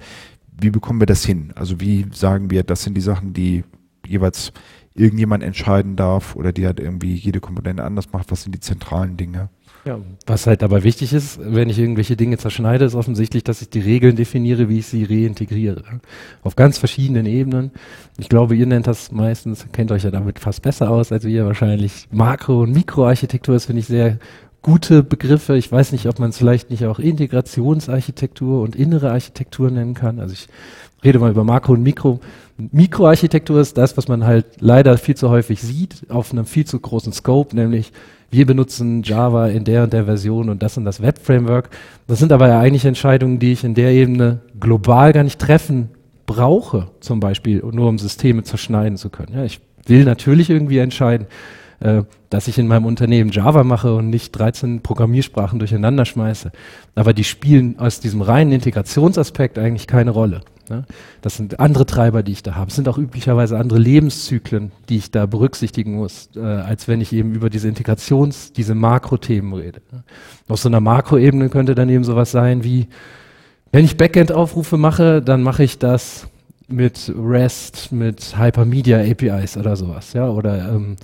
Wie 0.59 0.71
bekommen 0.71 1.01
wir 1.01 1.07
das 1.07 1.25
hin? 1.25 1.53
Also 1.57 1.81
wie 1.81 2.07
sagen 2.13 2.51
wir, 2.51 2.63
das 2.63 2.83
sind 2.83 2.95
die 2.95 3.01
Sachen, 3.01 3.33
die 3.33 3.65
jeweils 4.07 4.53
irgendjemand 4.95 5.43
entscheiden 5.43 5.97
darf 5.97 6.37
oder 6.37 6.53
die 6.53 6.67
halt 6.67 6.79
irgendwie 6.79 7.15
jede 7.15 7.41
Komponente 7.41 7.85
anders 7.85 8.13
macht? 8.13 8.31
Was 8.31 8.43
sind 8.43 8.55
die 8.55 8.61
zentralen 8.61 9.17
Dinge? 9.17 9.49
Ja, 9.85 9.99
was 10.27 10.47
halt 10.47 10.63
dabei 10.63 10.83
wichtig 10.83 11.13
ist, 11.13 11.39
wenn 11.43 11.69
ich 11.69 11.79
irgendwelche 11.79 12.17
Dinge 12.17 12.39
zerschneide, 12.39 12.87
ist 12.87 12.95
offensichtlich, 12.95 13.45
dass 13.45 13.61
ich 13.61 13.69
die 13.69 13.81
Regeln 13.81 14.17
definiere, 14.17 14.71
wie 14.71 14.79
ich 14.79 14.87
sie 14.87 15.05
reintegriere. 15.05 15.83
Auf 16.43 16.57
ganz 16.57 16.79
verschiedenen 16.79 17.27
Ebenen. 17.27 17.71
Ich 18.17 18.31
glaube, 18.31 18.57
ihr 18.57 18.65
nennt 18.65 18.87
das 18.87 19.13
meistens, 19.13 19.67
kennt 19.73 19.93
euch 19.93 20.05
ja 20.05 20.11
damit 20.11 20.39
fast 20.39 20.63
besser 20.63 20.89
aus 20.89 21.13
als 21.13 21.25
wir 21.25 21.45
wahrscheinlich. 21.45 22.09
Makro- 22.11 22.63
und 22.63 22.73
Mikroarchitektur, 22.73 23.55
das 23.55 23.67
finde 23.67 23.81
ich 23.81 23.87
sehr 23.87 24.19
gute 24.65 25.03
Begriffe. 25.03 25.57
Ich 25.57 25.71
weiß 25.71 25.93
nicht, 25.93 26.07
ob 26.07 26.19
man 26.19 26.31
es 26.31 26.39
vielleicht 26.39 26.71
nicht 26.71 26.87
auch 26.87 26.99
Integrationsarchitektur 26.99 28.63
und 28.63 28.75
innere 28.75 29.13
Architektur 29.13 29.71
nennen 29.71 29.95
kann. 29.95 30.19
Also 30.19 30.33
ich 30.33 30.49
rede 31.05 31.19
mal 31.19 31.31
über 31.31 31.45
Makro 31.45 31.75
und 31.75 31.83
Mikro. 31.83 32.19
Mikroarchitektur 32.57 33.61
ist 33.61 33.77
das, 33.77 33.97
was 33.97 34.09
man 34.09 34.25
halt 34.25 34.47
leider 34.61 34.97
viel 34.97 35.17
zu 35.17 35.29
häufig 35.29 35.61
sieht, 35.61 36.07
auf 36.09 36.33
einem 36.33 36.47
viel 36.47 36.65
zu 36.65 36.81
großen 36.81 37.13
Scope, 37.13 37.55
nämlich 37.55 37.93
wir 38.31 38.47
benutzen 38.47 39.03
Java 39.03 39.49
in 39.49 39.65
der 39.65 39.85
und 39.85 39.93
der 39.93 40.07
Version 40.07 40.49
und 40.49 40.63
das 40.63 40.79
und 40.79 40.87
das 40.87 41.03
Web-Framework. 41.03 41.69
Das 42.07 42.19
sind 42.19 42.33
aber 42.33 42.49
ja 42.49 42.59
eigentlich 42.59 42.87
Entscheidungen, 42.87 43.39
die 43.39 43.53
ich 43.53 43.65
in 43.65 43.75
der 43.75 43.91
Ebene 43.93 44.41
global 44.59 45.13
gar 45.13 45.25
nicht 45.25 45.39
treffen 45.39 45.91
brauche, 46.25 46.89
zum 47.01 47.21
Beispiel, 47.21 47.63
nur 47.71 47.89
um 47.89 47.99
Systeme 47.99 48.43
zerschneiden 48.45 48.97
zu 48.97 49.11
können. 49.11 49.35
Ja, 49.35 49.45
ich 49.45 49.61
will 49.87 50.05
natürlich 50.05 50.49
irgendwie 50.49 50.79
entscheiden, 50.79 51.27
äh, 51.81 52.03
dass 52.31 52.49
ich 52.49 52.59
in 52.59 52.67
meinem 52.67 52.87
Unternehmen 52.87 53.31
Java 53.31 53.65
mache 53.65 53.95
und 53.95 54.11
nicht 54.11 54.33
13 54.33 54.83
Programmiersprachen 54.83 55.59
durcheinander 55.59 56.05
schmeiße. 56.05 56.53
Aber 56.95 57.13
die 57.13 57.25
spielen 57.25 57.79
aus 57.79 58.01
diesem 58.01 58.23
reinen 58.23 58.53
Integrationsaspekt 58.53 59.59
eigentlich 59.59 59.87
keine 59.87 60.11
Rolle. 60.11 60.41
Ne? 60.69 60.85
Das 61.21 61.37
sind 61.37 61.61
andere 61.61 61.87
Treiber, 61.87 62.23
die 62.23 62.33
ich 62.33 62.43
da 62.43 62.55
habe. 62.55 62.71
Es 62.71 62.77
sind 62.77 62.89
auch 62.89 62.99
üblicherweise 62.99 63.59
andere 63.59 63.79
Lebenszyklen, 63.79 64.73
die 64.89 64.97
ich 64.97 65.11
da 65.11 65.27
berücksichtigen 65.27 65.95
muss, 65.95 66.31
äh, 66.37 66.41
als 66.41 66.89
wenn 66.89 67.01
ich 67.01 67.13
eben 67.13 67.35
über 67.35 67.51
diese 67.51 67.69
Integrations-, 67.69 68.53
diese 68.53 68.75
Makrothemen 68.75 69.53
rede. 69.53 69.81
Ne? 69.93 70.05
Auf 70.49 70.61
so 70.61 70.69
einer 70.69 70.81
Makroebene 70.81 71.49
könnte 71.51 71.75
dann 71.75 71.89
eben 71.89 72.05
sowas 72.05 72.31
sein 72.31 72.65
wie, 72.65 72.89
wenn 73.73 73.85
ich 73.85 73.97
Backend-Aufrufe 73.97 74.77
mache, 74.77 75.21
dann 75.21 75.43
mache 75.43 75.65
ich 75.65 75.79
das 75.79 76.29
mit 76.69 77.13
REST, 77.15 77.93
mit 77.93 78.39
Hypermedia 78.39 79.01
APIs 79.01 79.57
oder 79.57 79.77
sowas, 79.77 80.13
ja, 80.15 80.29
oder 80.29 80.71
ähm, 80.71 80.97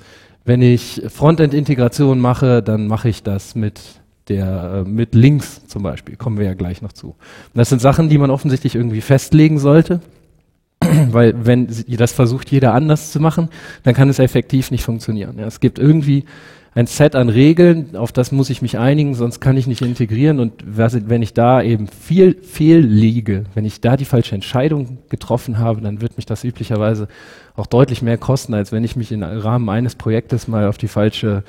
wenn 0.45 0.63
ich 0.63 1.03
Frontend-Integration 1.09 2.19
mache, 2.19 2.63
dann 2.63 2.87
mache 2.87 3.09
ich 3.09 3.23
das 3.23 3.55
mit 3.55 3.81
der, 4.29 4.85
äh, 4.87 4.89
mit 4.89 5.15
Links 5.15 5.67
zum 5.67 5.83
Beispiel, 5.83 6.17
kommen 6.17 6.39
wir 6.39 6.47
ja 6.47 6.55
gleich 6.55 6.83
noch 6.83 6.93
zu. 6.93 7.09
Und 7.09 7.17
das 7.55 7.69
sind 7.69 7.81
Sachen, 7.81 8.09
die 8.09 8.19
man 8.19 8.31
offensichtlich 8.31 8.75
irgendwie 8.75 9.01
festlegen 9.01 9.59
sollte, 9.59 10.01
weil 11.11 11.35
wenn 11.45 11.69
das 11.89 12.13
versucht 12.13 12.51
jeder 12.51 12.75
anders 12.75 13.13
zu 13.13 13.21
machen, 13.21 13.49
dann 13.83 13.95
kann 13.95 14.09
es 14.09 14.19
effektiv 14.19 14.71
nicht 14.71 14.85
funktionieren. 14.85 15.39
Ja, 15.39 15.47
es 15.47 15.61
gibt 15.61 15.79
irgendwie 15.79 16.25
ein 16.75 16.87
Set 16.87 17.17
an 17.17 17.29
Regeln, 17.29 17.97
auf 17.97 18.13
das 18.13 18.31
muss 18.31 18.49
ich 18.49 18.63
mich 18.63 18.79
einigen, 18.79 19.15
sonst 19.15 19.41
kann 19.41 19.57
ich 19.57 19.67
nicht 19.67 19.83
integrieren. 19.83 20.39
Und 20.39 20.53
wenn 20.65 21.23
ich 21.23 21.35
da 21.35 21.63
eben 21.63 21.89
viel 21.89 22.37
fehl 22.43 22.79
liege, 22.79 23.45
wenn 23.55 23.65
ich 23.65 23.81
da 23.81 23.97
die 23.97 24.05
falsche 24.05 24.37
Entscheidung 24.37 24.99
getroffen 25.09 25.59
habe, 25.59 25.81
dann 25.81 26.01
wird 26.01 26.17
mich 26.17 26.27
das 26.27 26.45
üblicherweise 26.45 27.09
auch 27.57 27.67
deutlich 27.67 28.03
mehr 28.03 28.19
kosten, 28.19 28.55
als 28.55 28.71
wenn 28.71 28.85
ich 28.85 28.95
mich 28.95 29.11
im 29.11 29.25
Rahmen 29.25 29.69
eines 29.69 29.97
Projektes 29.97 30.47
mal 30.47 30.69
auf 30.69 30.79
die 30.79 30.89
falsche 30.89 31.43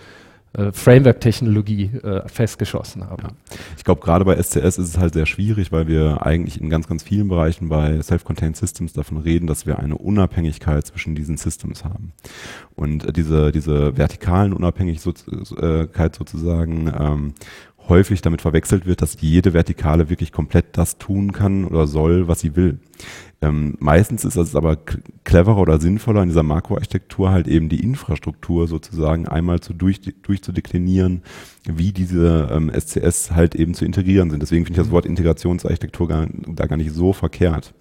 äh, 0.53 0.71
Framework-Technologie 0.73 1.91
äh, 2.03 2.27
festgeschossen 2.27 3.09
habe. 3.09 3.29
Ich 3.77 3.85
glaube, 3.85 4.01
gerade 4.01 4.25
bei 4.25 4.35
SCS 4.35 4.77
ist 4.77 4.79
es 4.79 4.97
halt 4.97 5.13
sehr 5.13 5.25
schwierig, 5.25 5.71
weil 5.71 5.87
wir 5.87 6.25
eigentlich 6.25 6.59
in 6.59 6.69
ganz, 6.69 6.87
ganz 6.87 7.03
vielen 7.03 7.29
Bereichen 7.29 7.69
bei 7.69 8.01
Self-Contained 8.01 8.57
Systems 8.57 8.91
davon 8.91 9.17
reden, 9.17 9.47
dass 9.47 9.65
wir 9.65 9.79
eine 9.79 9.97
Unabhängigkeit 9.97 10.85
zwischen 10.85 11.15
diesen 11.15 11.37
Systems 11.37 11.85
haben. 11.85 12.11
Und 12.75 13.05
äh, 13.05 13.13
diese, 13.13 13.51
diese 13.53 13.97
vertikalen 13.97 14.51
Unabhängigkeit 14.51 16.15
sozusagen 16.15 16.93
ähm, 16.99 17.33
häufig 17.89 18.21
damit 18.21 18.41
verwechselt 18.41 18.85
wird, 18.85 19.01
dass 19.01 19.21
jede 19.21 19.53
Vertikale 19.53 20.09
wirklich 20.09 20.31
komplett 20.31 20.77
das 20.77 20.97
tun 20.97 21.31
kann 21.31 21.65
oder 21.65 21.87
soll, 21.87 22.27
was 22.27 22.39
sie 22.39 22.55
will. 22.55 22.79
Ähm, 23.43 23.75
meistens 23.79 24.23
ist 24.23 24.35
es 24.35 24.55
aber 24.55 24.77
cleverer 25.23 25.57
oder 25.57 25.79
sinnvoller 25.79 26.21
in 26.21 26.29
dieser 26.29 26.43
Makroarchitektur 26.43 27.31
halt 27.31 27.47
eben 27.47 27.69
die 27.69 27.83
Infrastruktur 27.83 28.67
sozusagen 28.67 29.27
einmal 29.27 29.61
zu 29.61 29.73
durch, 29.73 29.99
durchzudeklinieren, 30.21 31.23
wie 31.65 31.91
diese 31.91 32.49
ähm, 32.51 32.71
SCS 32.71 33.31
halt 33.31 33.55
eben 33.55 33.73
zu 33.73 33.83
integrieren 33.83 34.29
sind. 34.29 34.41
Deswegen 34.41 34.65
finde 34.65 34.79
ich 34.79 34.85
das 34.85 34.91
Wort 34.91 35.07
Integrationsarchitektur 35.07 36.07
gar, 36.07 36.27
da 36.31 36.67
gar 36.67 36.77
nicht 36.77 36.93
so 36.93 37.13
verkehrt 37.13 37.73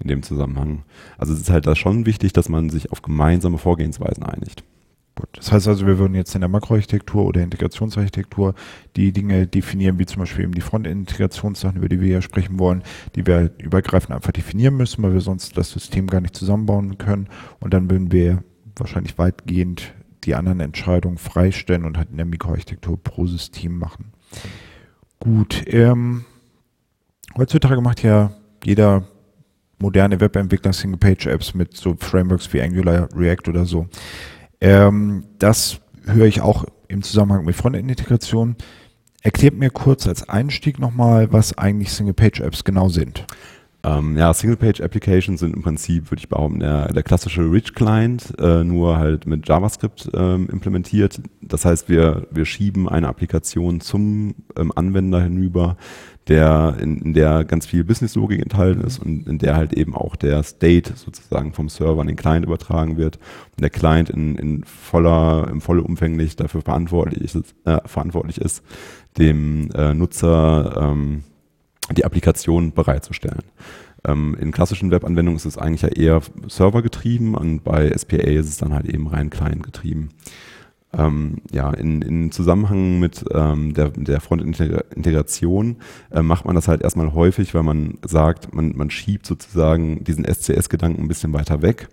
in 0.00 0.08
dem 0.08 0.22
Zusammenhang. 0.24 0.82
Also 1.18 1.32
es 1.32 1.40
ist 1.40 1.50
halt 1.50 1.66
da 1.66 1.76
schon 1.76 2.04
wichtig, 2.04 2.32
dass 2.32 2.48
man 2.48 2.68
sich 2.68 2.90
auf 2.90 3.02
gemeinsame 3.02 3.58
Vorgehensweisen 3.58 4.24
einigt. 4.24 4.64
Gut. 5.16 5.30
Das 5.32 5.50
heißt 5.50 5.66
also, 5.66 5.86
wir 5.86 5.98
würden 5.98 6.14
jetzt 6.14 6.34
in 6.34 6.42
der 6.42 6.50
Makroarchitektur 6.50 7.24
oder 7.24 7.42
Integrationsarchitektur 7.42 8.54
die 8.96 9.12
Dinge 9.12 9.46
definieren, 9.46 9.98
wie 9.98 10.04
zum 10.04 10.20
Beispiel 10.20 10.44
eben 10.44 10.52
die 10.54 10.60
Frontend-Integrationssachen, 10.60 11.78
über 11.78 11.88
die 11.88 12.02
wir 12.02 12.08
ja 12.08 12.22
sprechen 12.22 12.58
wollen, 12.58 12.82
die 13.14 13.26
wir 13.26 13.50
übergreifend 13.58 14.14
einfach 14.14 14.32
definieren 14.32 14.76
müssen, 14.76 15.02
weil 15.02 15.14
wir 15.14 15.22
sonst 15.22 15.56
das 15.56 15.70
System 15.70 16.06
gar 16.06 16.20
nicht 16.20 16.36
zusammenbauen 16.36 16.98
können. 16.98 17.28
Und 17.60 17.72
dann 17.72 17.90
würden 17.90 18.12
wir 18.12 18.44
wahrscheinlich 18.76 19.16
weitgehend 19.16 19.94
die 20.24 20.34
anderen 20.34 20.60
Entscheidungen 20.60 21.16
freistellen 21.16 21.86
und 21.86 21.96
halt 21.96 22.10
in 22.10 22.18
der 22.18 22.26
Mikroarchitektur 22.26 23.02
pro 23.02 23.26
System 23.26 23.78
machen. 23.78 24.12
Gut. 25.18 25.64
Ähm, 25.66 26.26
heutzutage 27.38 27.80
macht 27.80 28.02
ja 28.02 28.32
jeder 28.64 29.04
moderne 29.78 30.20
Webentwickler 30.20 30.74
Single-Page-Apps 30.74 31.54
mit 31.54 31.74
so 31.74 31.96
Frameworks 31.98 32.52
wie 32.52 32.60
Angular, 32.60 33.08
React 33.14 33.48
oder 33.48 33.64
so. 33.64 33.86
Ähm, 34.60 35.24
das 35.38 35.80
höre 36.04 36.26
ich 36.26 36.40
auch 36.40 36.64
im 36.88 37.02
Zusammenhang 37.02 37.44
mit 37.44 37.56
Frontend-Integration. 37.56 38.56
Erklärt 39.22 39.54
mir 39.54 39.70
kurz 39.70 40.06
als 40.06 40.28
Einstieg 40.28 40.78
nochmal, 40.78 41.32
was 41.32 41.58
eigentlich 41.58 41.92
Single-Page-Apps 41.92 42.64
genau 42.64 42.88
sind. 42.88 43.26
Ähm, 43.82 44.16
ja, 44.16 44.32
Single-Page-Applications 44.32 45.40
sind 45.40 45.54
im 45.54 45.62
Prinzip, 45.62 46.10
würde 46.10 46.20
ich 46.20 46.28
behaupten, 46.28 46.60
der, 46.60 46.92
der 46.92 47.02
klassische 47.02 47.42
Rich-Client, 47.42 48.34
äh, 48.38 48.64
nur 48.64 48.98
halt 48.98 49.26
mit 49.26 49.46
JavaScript 49.48 50.10
ähm, 50.14 50.48
implementiert. 50.50 51.20
Das 51.40 51.64
heißt, 51.64 51.88
wir, 51.88 52.26
wir 52.30 52.46
schieben 52.46 52.88
eine 52.88 53.08
Applikation 53.08 53.80
zum 53.80 54.34
ähm, 54.56 54.72
Anwender 54.74 55.20
hinüber, 55.22 55.76
der, 56.28 56.76
in, 56.80 56.98
in 56.98 57.14
der 57.14 57.44
ganz 57.44 57.66
viel 57.66 57.84
Business-Logik 57.84 58.42
enthalten 58.42 58.80
ist 58.80 58.98
und 58.98 59.28
in 59.28 59.38
der 59.38 59.56
halt 59.56 59.72
eben 59.72 59.94
auch 59.94 60.16
der 60.16 60.42
State 60.42 60.94
sozusagen 60.96 61.52
vom 61.52 61.68
Server 61.68 62.00
an 62.00 62.08
den 62.08 62.16
Client 62.16 62.44
übertragen 62.44 62.96
wird 62.96 63.16
und 63.16 63.60
der 63.60 63.70
Client 63.70 64.10
in, 64.10 64.36
in 64.36 64.64
voller, 64.64 65.48
im 65.48 65.60
volle 65.60 65.82
umfänglich 65.82 66.34
dafür 66.34 66.62
verantwortlich 66.62 67.22
ist, 67.22 67.54
äh, 67.64 67.78
verantwortlich 67.84 68.38
ist 68.38 68.64
dem 69.18 69.70
äh, 69.74 69.94
Nutzer 69.94 70.76
ähm, 70.92 71.22
die 71.92 72.04
Applikation 72.04 72.72
bereitzustellen. 72.72 73.44
Ähm, 74.04 74.36
in 74.40 74.50
klassischen 74.50 74.90
Webanwendungen 74.90 75.36
ist 75.36 75.44
es 75.44 75.58
eigentlich 75.58 75.82
ja 75.82 75.88
eher 75.88 76.20
servergetrieben 76.48 77.34
und 77.34 77.62
bei 77.62 77.90
SPA 77.96 78.16
ist 78.16 78.48
es 78.48 78.56
dann 78.56 78.74
halt 78.74 78.86
eben 78.86 79.06
rein 79.06 79.30
client 79.30 79.62
getrieben. 79.62 80.10
Ähm, 80.92 81.38
ja, 81.50 81.70
in, 81.70 82.00
in 82.00 82.32
Zusammenhang 82.32 82.98
mit 82.98 83.24
ähm, 83.32 83.74
der, 83.74 83.90
der 83.90 84.20
Frontend-Integration 84.20 85.76
äh, 86.10 86.22
macht 86.22 86.44
man 86.44 86.54
das 86.54 86.68
halt 86.68 86.82
erstmal 86.82 87.12
häufig, 87.12 87.54
weil 87.54 87.64
man 87.64 87.98
sagt, 88.04 88.54
man, 88.54 88.76
man 88.76 88.90
schiebt 88.90 89.26
sozusagen 89.26 90.04
diesen 90.04 90.24
SCS-Gedanken 90.24 91.02
ein 91.02 91.08
bisschen 91.08 91.32
weiter 91.32 91.60
weg 91.60 91.88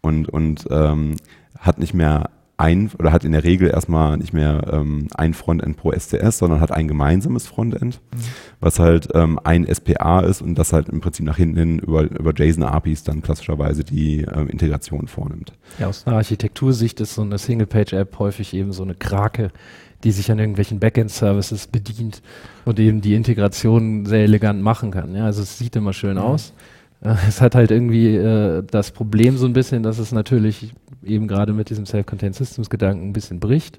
und, 0.00 0.28
und 0.28 0.66
ähm, 0.70 1.16
hat 1.58 1.78
nicht 1.78 1.94
mehr 1.94 2.30
ein 2.58 2.90
oder 2.98 3.12
hat 3.12 3.24
in 3.24 3.32
der 3.32 3.44
Regel 3.44 3.68
erstmal 3.68 4.16
nicht 4.16 4.32
mehr 4.32 4.62
ähm, 4.72 5.08
ein 5.14 5.34
Frontend 5.34 5.76
pro 5.76 5.92
SCS, 5.92 6.38
sondern 6.38 6.60
hat 6.60 6.72
ein 6.72 6.88
gemeinsames 6.88 7.46
Frontend, 7.46 8.00
mhm. 8.12 8.18
was 8.60 8.78
halt 8.78 9.08
ähm, 9.14 9.38
ein 9.44 9.66
SPA 9.72 10.20
ist 10.20 10.40
und 10.40 10.54
das 10.56 10.72
halt 10.72 10.88
im 10.88 11.00
Prinzip 11.00 11.26
nach 11.26 11.36
hinten 11.36 11.58
hin 11.58 11.78
über, 11.78 12.02
über 12.02 12.32
JSON-APIs 12.34 13.04
dann 13.04 13.22
klassischerweise 13.22 13.84
die 13.84 14.22
ähm, 14.22 14.48
Integration 14.48 15.06
vornimmt. 15.06 15.52
Ja, 15.78 15.88
aus 15.88 16.06
einer 16.06 16.16
Architektursicht 16.16 17.00
ist 17.00 17.14
so 17.14 17.22
eine 17.22 17.38
Single-Page-App 17.38 18.18
häufig 18.18 18.54
eben 18.54 18.72
so 18.72 18.82
eine 18.82 18.94
Krake, 18.94 19.50
die 20.04 20.12
sich 20.12 20.30
an 20.30 20.38
irgendwelchen 20.38 20.80
Backend-Services 20.80 21.66
bedient 21.66 22.22
und 22.64 22.78
eben 22.78 23.00
die 23.00 23.14
Integration 23.14 24.06
sehr 24.06 24.22
elegant 24.22 24.62
machen 24.62 24.90
kann. 24.90 25.14
Ja, 25.14 25.24
also 25.26 25.42
es 25.42 25.58
sieht 25.58 25.76
immer 25.76 25.92
schön 25.92 26.14
mhm. 26.16 26.22
aus. 26.22 26.54
Es 27.28 27.40
hat 27.40 27.54
halt 27.54 27.70
irgendwie 27.70 28.16
äh, 28.16 28.62
das 28.62 28.90
Problem 28.90 29.36
so 29.36 29.46
ein 29.46 29.52
bisschen, 29.52 29.82
dass 29.82 29.98
es 29.98 30.12
natürlich 30.12 30.72
eben 31.04 31.28
gerade 31.28 31.52
mit 31.52 31.70
diesem 31.70 31.86
Self-Contained 31.86 32.34
Systems 32.34 32.70
Gedanken 32.70 33.08
ein 33.08 33.12
bisschen 33.12 33.38
bricht. 33.38 33.78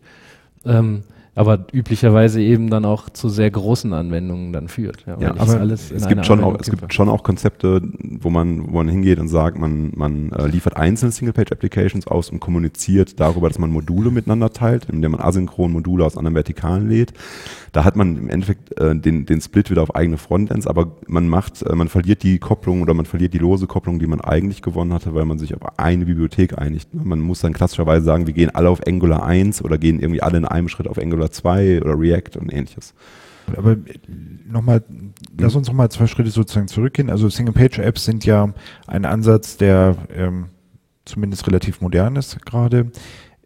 Ähm, 0.65 1.03
aber 1.37 1.65
üblicherweise 1.71 2.41
eben 2.41 2.71
dann 2.71 2.83
auch 2.83 3.11
zu 3.11 3.29
sehr 3.29 3.51
großen 3.51 3.93
Anwendungen 3.93 4.53
dann 4.53 4.67
führt. 4.67 5.05
Ja, 5.05 5.19
ja 5.19 5.35
aber 5.37 5.61
es 5.61 6.07
gibt 6.07 6.25
schon 6.25 6.43
auch 6.43 6.57
es 6.59 6.71
gibt 6.71 6.91
schon 6.91 7.09
auch 7.09 7.21
Konzepte, 7.21 7.83
wo 8.19 8.31
man 8.31 8.73
wo 8.73 8.77
man 8.77 8.89
hingeht 8.89 9.19
und 9.19 9.27
sagt, 9.27 9.59
man 9.59 9.91
man 9.95 10.31
äh, 10.31 10.47
liefert 10.47 10.77
einzelne 10.77 11.11
Single-Page-Applications 11.11 12.07
aus 12.07 12.31
und 12.31 12.39
kommuniziert 12.39 13.19
darüber, 13.19 13.49
dass 13.49 13.59
man 13.59 13.69
Module 13.69 14.09
miteinander 14.09 14.51
teilt, 14.51 14.85
indem 14.89 15.11
man 15.11 15.21
asynchron 15.21 15.71
Module 15.71 16.05
aus 16.05 16.17
anderen 16.17 16.33
Vertikalen 16.33 16.89
lädt. 16.89 17.13
Da 17.71 17.83
hat 17.83 17.95
man 17.95 18.17
im 18.17 18.29
Endeffekt 18.29 18.75
äh, 18.79 18.95
den 18.95 19.27
den 19.27 19.39
Split 19.39 19.69
wieder 19.69 19.83
auf 19.83 19.93
eigene 19.93 20.17
Frontends, 20.17 20.65
aber 20.65 20.93
man 21.05 21.29
macht 21.29 21.61
äh, 21.61 21.75
man 21.75 21.87
verliert 21.87 22.23
die 22.23 22.39
Kopplung 22.39 22.81
oder 22.81 22.95
man 22.95 23.05
verliert 23.05 23.35
die 23.35 23.37
lose 23.37 23.67
Kopplung, 23.67 23.99
die 23.99 24.07
man 24.07 24.21
eigentlich 24.21 24.63
gewonnen 24.63 24.91
hatte, 24.91 25.13
weil 25.13 25.25
man 25.25 25.37
sich 25.37 25.53
auf 25.53 25.61
eine 25.77 26.05
Bibliothek 26.05 26.57
einigt. 26.57 26.89
Man 26.95 27.19
muss 27.19 27.41
dann 27.41 27.53
klassischerweise 27.53 28.03
sagen, 28.03 28.25
wir 28.25 28.33
gehen 28.33 28.49
alle 28.49 28.71
auf 28.71 28.87
Angular 28.87 29.23
1 29.23 29.63
oder 29.63 29.77
gehen 29.77 29.99
irgendwie 29.99 30.23
alle 30.23 30.39
in 30.39 30.45
einem 30.45 30.67
Schritt 30.67 30.87
auf 30.87 30.97
Angular 30.97 31.26
oder 31.27 31.31
2 31.31 31.81
oder 31.81 31.99
React 31.99 32.39
und 32.39 32.53
ähnliches. 32.53 32.93
Aber 33.55 33.73
äh, 33.73 33.77
nochmal, 34.47 34.83
lass 35.37 35.55
uns 35.55 35.67
nochmal 35.67 35.89
zwei 35.89 36.07
Schritte 36.07 36.31
sozusagen 36.31 36.67
zurückgehen. 36.67 37.09
Also 37.09 37.29
Single-Page-Apps 37.29 38.05
sind 38.05 38.25
ja 38.25 38.53
ein 38.87 39.05
Ansatz, 39.05 39.57
der 39.57 39.95
ähm, 40.13 40.47
zumindest 41.05 41.47
relativ 41.47 41.81
modern 41.81 42.15
ist 42.15 42.45
gerade. 42.45 42.91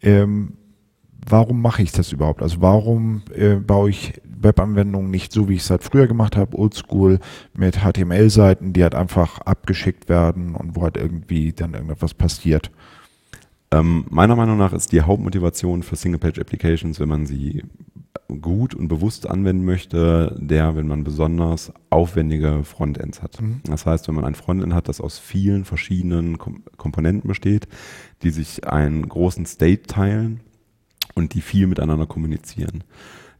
Ähm, 0.01 0.57
warum 1.27 1.61
mache 1.61 1.83
ich 1.83 1.91
das 1.91 2.11
überhaupt? 2.11 2.41
Also 2.41 2.61
warum 2.61 3.23
äh, 3.33 3.55
baue 3.55 3.89
ich 3.89 4.13
Webanwendungen 4.25 5.11
nicht 5.11 5.31
so, 5.31 5.47
wie 5.49 5.55
ich 5.55 5.61
es 5.61 5.69
halt 5.69 5.83
früher 5.83 6.07
gemacht 6.07 6.35
habe, 6.35 6.57
oldschool 6.57 7.19
mit 7.53 7.81
HTML-Seiten, 7.81 8.73
die 8.73 8.81
halt 8.81 8.95
einfach 8.95 9.39
abgeschickt 9.39 10.09
werden 10.09 10.55
und 10.55 10.75
wo 10.75 10.81
halt 10.81 10.97
irgendwie 10.97 11.53
dann 11.53 11.73
irgendetwas 11.73 12.15
passiert? 12.15 12.71
Ähm, 13.73 14.05
meiner 14.09 14.35
Meinung 14.35 14.57
nach 14.57 14.73
ist 14.73 14.91
die 14.91 15.01
Hauptmotivation 15.01 15.83
für 15.83 15.95
Single-Page-Applications, 15.95 16.99
wenn 16.99 17.09
man 17.09 17.25
sie 17.25 17.63
gut 18.41 18.73
und 18.73 18.87
bewusst 18.87 19.29
anwenden 19.29 19.65
möchte, 19.65 20.37
der, 20.39 20.75
wenn 20.75 20.87
man 20.87 21.03
besonders 21.03 21.71
aufwendige 21.89 22.63
Frontends 22.63 23.21
hat. 23.21 23.41
Mhm. 23.41 23.61
Das 23.65 23.85
heißt, 23.85 24.07
wenn 24.07 24.15
man 24.15 24.25
ein 24.25 24.35
Frontend 24.35 24.73
hat, 24.73 24.87
das 24.87 25.01
aus 25.01 25.19
vielen 25.19 25.65
verschiedenen 25.65 26.37
Kom 26.37 26.63
Komponenten 26.77 27.27
besteht, 27.27 27.67
die 28.23 28.29
sich 28.29 28.67
einen 28.67 29.07
großen 29.07 29.45
State 29.45 29.83
teilen 29.83 30.41
und 31.15 31.33
die 31.33 31.41
viel 31.41 31.67
miteinander 31.67 32.07
kommunizieren 32.07 32.83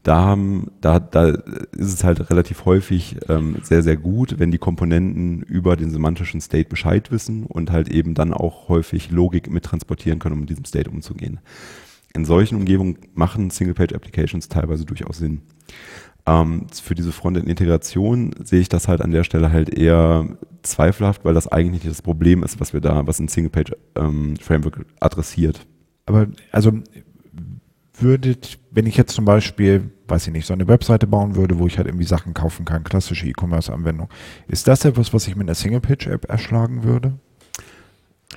da 0.02 0.20
haben, 0.22 0.72
da, 0.80 0.98
da 0.98 1.28
ist 1.28 1.92
es 1.92 2.04
halt 2.04 2.28
relativ 2.30 2.64
häufig 2.64 3.16
ähm, 3.28 3.56
sehr, 3.62 3.82
sehr 3.82 3.96
gut, 3.96 4.38
wenn 4.38 4.50
die 4.50 4.58
Komponenten 4.58 5.42
über 5.42 5.76
den 5.76 5.90
semantischen 5.90 6.40
State 6.40 6.68
Bescheid 6.68 7.12
wissen 7.12 7.46
und 7.46 7.70
halt 7.70 7.88
eben 7.88 8.14
dann 8.14 8.34
auch 8.34 8.68
häufig 8.68 9.10
Logik 9.10 9.50
mittransportieren 9.50 10.18
können, 10.18 10.34
um 10.34 10.40
mit 10.40 10.50
diesem 10.50 10.64
State 10.64 10.90
umzugehen. 10.90 11.40
In 12.14 12.24
solchen 12.24 12.56
Umgebungen 12.56 12.98
machen 13.14 13.50
Single-Page-Applications 13.50 14.48
teilweise 14.48 14.84
durchaus 14.84 15.18
Sinn. 15.18 15.42
Ähm, 16.26 16.66
für 16.70 16.94
diese 16.94 17.12
Frontend-Integration 17.12 18.34
sehe 18.42 18.60
ich 18.60 18.68
das 18.68 18.88
halt 18.88 19.00
an 19.00 19.12
der 19.12 19.24
Stelle 19.24 19.52
halt 19.52 19.70
eher 19.70 20.26
zweifelhaft, 20.62 21.24
weil 21.24 21.34
das 21.34 21.48
eigentlich 21.48 21.84
nicht 21.84 21.90
das 21.90 22.02
Problem 22.02 22.42
ist, 22.42 22.60
was 22.60 22.72
wir 22.72 22.80
da, 22.80 23.06
was 23.06 23.18
ein 23.20 23.28
Single-Page-Framework 23.28 24.76
ähm, 24.78 24.84
adressiert. 25.00 25.66
Aber 26.06 26.26
also 26.50 26.72
würdet, 28.02 28.58
wenn 28.70 28.86
ich 28.86 28.96
jetzt 28.96 29.14
zum 29.14 29.24
Beispiel, 29.24 29.90
weiß 30.08 30.26
ich 30.26 30.32
nicht, 30.32 30.46
so 30.46 30.52
eine 30.52 30.68
Webseite 30.68 31.06
bauen 31.06 31.36
würde, 31.36 31.58
wo 31.58 31.66
ich 31.66 31.78
halt 31.78 31.86
irgendwie 31.86 32.04
Sachen 32.04 32.34
kaufen 32.34 32.64
kann, 32.64 32.84
klassische 32.84 33.26
E-Commerce-Anwendung, 33.26 34.08
ist 34.48 34.68
das 34.68 34.84
etwas, 34.84 35.12
was 35.14 35.26
ich 35.28 35.36
mit 35.36 35.46
einer 35.46 35.54
Single-Page-App 35.54 36.28
erschlagen 36.28 36.84
würde? 36.84 37.14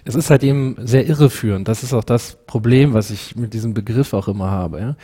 Es 0.04 0.16
ist 0.16 0.30
halt 0.30 0.44
eben 0.44 0.76
sehr 0.80 1.08
irreführend. 1.08 1.68
Das 1.68 1.84
ist 1.84 1.94
auch 1.94 2.04
das 2.04 2.38
Problem, 2.46 2.94
was 2.94 3.10
ich 3.12 3.36
mit 3.36 3.54
diesem 3.54 3.74
Begriff 3.74 4.14
auch 4.14 4.28
immer 4.28 4.52
habe. 4.52 4.80
Ja? 4.80 4.98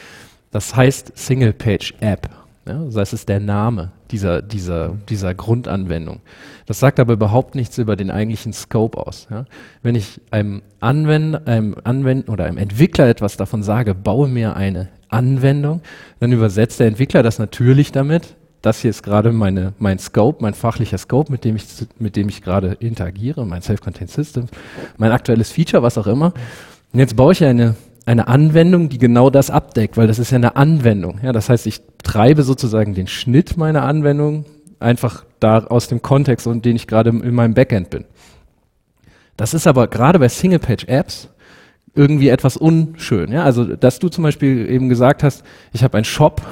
Das 0.51 0.75
heißt 0.75 1.17
Single-Page-App. 1.17 2.29
Ja? 2.67 2.83
Das 2.85 2.95
heißt, 2.95 3.13
es 3.13 3.21
ist 3.21 3.29
der 3.29 3.39
Name 3.39 3.91
dieser, 4.11 4.41
dieser, 4.41 4.97
dieser 5.09 5.33
Grundanwendung. 5.33 6.21
Das 6.65 6.79
sagt 6.79 6.99
aber 6.99 7.13
überhaupt 7.13 7.55
nichts 7.55 7.77
über 7.77 7.95
den 7.95 8.11
eigentlichen 8.11 8.53
Scope 8.53 8.97
aus. 8.97 9.27
Ja? 9.29 9.45
Wenn 9.81 9.95
ich 9.95 10.21
einem 10.31 10.61
Anwender, 10.79 11.41
einem 11.45 11.75
Anwender 11.83 12.31
oder 12.31 12.45
einem 12.45 12.57
Entwickler 12.57 13.07
etwas 13.07 13.37
davon 13.37 13.63
sage, 13.63 13.95
baue 13.95 14.27
mir 14.27 14.55
eine 14.55 14.89
Anwendung, 15.09 15.81
dann 16.19 16.31
übersetzt 16.31 16.79
der 16.79 16.87
Entwickler 16.87 17.23
das 17.23 17.39
natürlich 17.39 17.91
damit, 17.91 18.35
das 18.61 18.79
hier 18.79 18.91
ist 18.91 19.01
gerade 19.01 19.31
meine, 19.31 19.73
mein 19.79 19.97
Scope, 19.97 20.41
mein 20.41 20.53
fachlicher 20.53 20.97
Scope, 20.97 21.31
mit 21.31 21.43
dem 21.43 21.55
ich, 21.55 21.65
mit 21.97 22.15
dem 22.15 22.29
ich 22.29 22.43
gerade 22.43 22.77
interagiere, 22.79 23.45
mein 23.45 23.61
Self-Contained 23.61 24.11
System, 24.11 24.45
mein 24.97 25.11
aktuelles 25.11 25.51
Feature, 25.51 25.81
was 25.81 25.97
auch 25.97 26.07
immer. 26.07 26.33
Und 26.93 26.99
jetzt 26.99 27.15
baue 27.15 27.31
ich 27.31 27.43
eine 27.43 27.75
eine 28.05 28.27
Anwendung, 28.27 28.89
die 28.89 28.97
genau 28.97 29.29
das 29.29 29.49
abdeckt, 29.49 29.97
weil 29.97 30.07
das 30.07 30.19
ist 30.19 30.31
ja 30.31 30.37
eine 30.37 30.55
Anwendung. 30.55 31.19
Ja, 31.23 31.31
das 31.31 31.49
heißt, 31.49 31.67
ich 31.67 31.81
treibe 32.03 32.43
sozusagen 32.43 32.93
den 32.93 33.07
Schnitt 33.07 33.57
meiner 33.57 33.83
Anwendung 33.83 34.45
einfach 34.79 35.23
da 35.39 35.59
aus 35.59 35.87
dem 35.87 36.01
Kontext, 36.01 36.47
in 36.47 36.61
dem 36.61 36.75
ich 36.75 36.87
gerade 36.87 37.11
in 37.11 37.33
meinem 37.33 37.53
Backend 37.53 37.89
bin. 37.89 38.05
Das 39.37 39.53
ist 39.53 39.67
aber 39.67 39.87
gerade 39.87 40.19
bei 40.19 40.29
Single-Page-Apps 40.29 41.29
irgendwie 41.93 42.29
etwas 42.29 42.57
unschön. 42.57 43.31
Ja? 43.31 43.43
Also, 43.43 43.75
dass 43.75 43.99
du 43.99 44.09
zum 44.09 44.23
Beispiel 44.23 44.69
eben 44.69 44.89
gesagt 44.89 45.23
hast, 45.23 45.43
ich 45.73 45.83
habe 45.83 45.97
einen 45.97 46.05
Shop. 46.05 46.41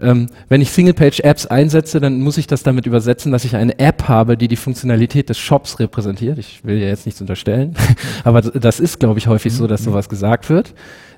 Ähm, 0.00 0.26
wenn 0.48 0.60
ich 0.60 0.72
Single-Page-Apps 0.72 1.46
einsetze, 1.46 2.00
dann 2.00 2.22
muss 2.22 2.36
ich 2.36 2.48
das 2.48 2.64
damit 2.64 2.86
übersetzen, 2.86 3.30
dass 3.30 3.44
ich 3.44 3.54
eine 3.54 3.78
App 3.78 4.08
habe, 4.08 4.36
die 4.36 4.48
die 4.48 4.56
Funktionalität 4.56 5.28
des 5.28 5.38
Shops 5.38 5.78
repräsentiert. 5.78 6.38
Ich 6.38 6.64
will 6.64 6.78
ja 6.78 6.88
jetzt 6.88 7.06
nichts 7.06 7.20
unterstellen, 7.20 7.76
aber 8.24 8.42
das 8.42 8.80
ist, 8.80 8.98
glaube 8.98 9.20
ich, 9.20 9.28
häufig 9.28 9.52
so, 9.52 9.68
dass 9.68 9.82
mhm. 9.82 9.84
sowas 9.84 10.08
gesagt 10.08 10.50
wird. 10.50 10.74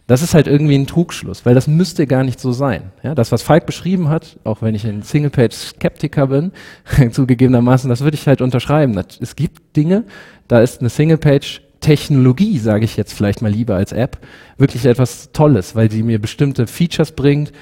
Das 0.07 0.21
ist 0.21 0.35
halt 0.35 0.49
irgendwie 0.49 0.75
ein 0.75 0.87
Trugschluss, 0.87 1.47
weil 1.47 1.55
das 1.55 1.67
müsste 1.67 2.07
gar 2.07 2.25
nicht 2.25 2.39
so 2.39 2.53
sein. 2.53 2.93
Ja, 3.03 3.15
das, 3.15 3.33
was 3.33 3.41
Falk 3.43 3.65
beschrieben 3.65 4.11
hat, 4.11 4.39
auch 4.45 4.61
wenn 4.61 4.75
ich 4.75 4.87
ein 4.87 5.03
Single-Page-Skeptiker 5.03 6.27
bin, 6.27 6.53
zugegebenermaßen, 7.11 7.89
das 7.89 8.03
würde 8.03 8.17
ich 8.17 8.27
halt 8.27 8.43
unterschreiben. 8.43 9.03
Es 9.19 9.35
gibt 9.35 9.77
Dinge, 9.77 10.05
da 10.47 10.61
ist 10.61 10.81
eine 10.81 10.91
Single-Page 10.91 11.63
Technologie, 11.85 12.59
sage 12.59 12.87
ich 12.87 12.97
jetzt 12.97 13.13
vielleicht 13.13 13.43
mal 13.43 13.51
lieber 13.51 13.75
als 13.77 13.93
App, 13.93 14.17
wirklich 14.57 14.87
etwas 14.87 15.33
Tolles, 15.33 15.77
weil 15.77 15.91
sie 15.91 16.03
mir 16.03 16.19
bestimmte 16.19 16.67
Features 16.67 17.13
bringt, 17.13 17.53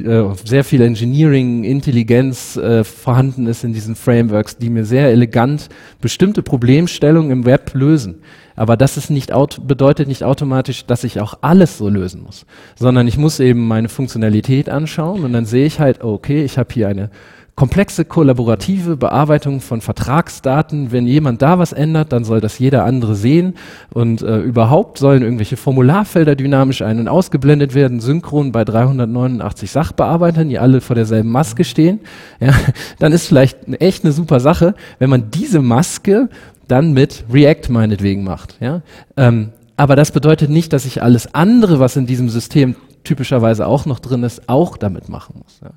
äh, 0.00 0.24
sehr 0.44 0.64
viel 0.64 0.80
Engineering, 0.80 1.62
Intelligenz 1.62 2.56
äh, 2.56 2.82
vorhanden 2.82 3.46
ist 3.46 3.62
in 3.62 3.72
diesen 3.72 3.94
Frameworks, 3.94 4.56
die 4.56 4.68
mir 4.68 4.84
sehr 4.84 5.10
elegant 5.10 5.68
bestimmte 6.00 6.42
Problemstellungen 6.42 7.30
im 7.30 7.44
Web 7.44 7.72
lösen. 7.74 8.22
Aber 8.56 8.76
das 8.76 8.96
ist 8.96 9.10
nicht 9.10 9.30
bedeutet 9.62 10.08
nicht 10.08 10.24
automatisch, 10.24 10.84
dass 10.84 11.04
ich 11.04 11.20
auch 11.20 11.38
alles 11.42 11.78
so 11.78 11.88
lösen 11.88 12.24
muss, 12.24 12.46
sondern 12.74 13.06
ich 13.06 13.16
muss 13.16 13.38
eben 13.38 13.68
meine 13.68 13.88
Funktionalität 13.88 14.68
anschauen 14.68 15.24
und 15.24 15.32
dann 15.32 15.46
sehe 15.46 15.66
ich 15.66 15.78
halt, 15.78 16.02
okay, 16.02 16.42
ich 16.42 16.58
habe 16.58 16.74
hier 16.74 16.88
eine 16.88 17.10
komplexe 17.58 18.04
kollaborative 18.04 18.96
Bearbeitung 18.96 19.60
von 19.60 19.80
Vertragsdaten. 19.80 20.92
Wenn 20.92 21.08
jemand 21.08 21.42
da 21.42 21.58
was 21.58 21.72
ändert, 21.72 22.12
dann 22.12 22.22
soll 22.22 22.40
das 22.40 22.60
jeder 22.60 22.84
andere 22.84 23.16
sehen. 23.16 23.54
Und 23.92 24.22
äh, 24.22 24.38
überhaupt 24.38 24.98
sollen 24.98 25.22
irgendwelche 25.22 25.56
Formularfelder 25.56 26.36
dynamisch 26.36 26.82
ein- 26.82 27.00
und 27.00 27.08
ausgeblendet 27.08 27.74
werden, 27.74 27.98
synchron 27.98 28.52
bei 28.52 28.64
389 28.64 29.72
Sachbearbeitern, 29.72 30.48
die 30.48 30.60
alle 30.60 30.80
vor 30.80 30.94
derselben 30.94 31.30
Maske 31.32 31.64
stehen. 31.64 31.98
Ja, 32.38 32.52
dann 33.00 33.10
ist 33.10 33.26
vielleicht 33.26 33.58
echt 33.80 34.04
eine 34.04 34.12
super 34.12 34.38
Sache, 34.38 34.76
wenn 35.00 35.10
man 35.10 35.32
diese 35.32 35.60
Maske 35.60 36.28
dann 36.68 36.92
mit 36.92 37.24
React 37.28 37.70
meinetwegen 37.70 38.22
macht. 38.22 38.54
Ja? 38.60 38.82
Ähm, 39.16 39.48
aber 39.76 39.96
das 39.96 40.12
bedeutet 40.12 40.48
nicht, 40.48 40.72
dass 40.72 40.84
ich 40.84 41.02
alles 41.02 41.34
andere, 41.34 41.80
was 41.80 41.96
in 41.96 42.06
diesem 42.06 42.28
System 42.28 42.76
typischerweise 43.08 43.66
auch 43.66 43.86
noch 43.86 44.00
drin 44.00 44.22
ist, 44.22 44.48
auch 44.50 44.76
damit 44.76 45.08
machen 45.08 45.40
muss. 45.42 45.60
Ja. 45.62 45.70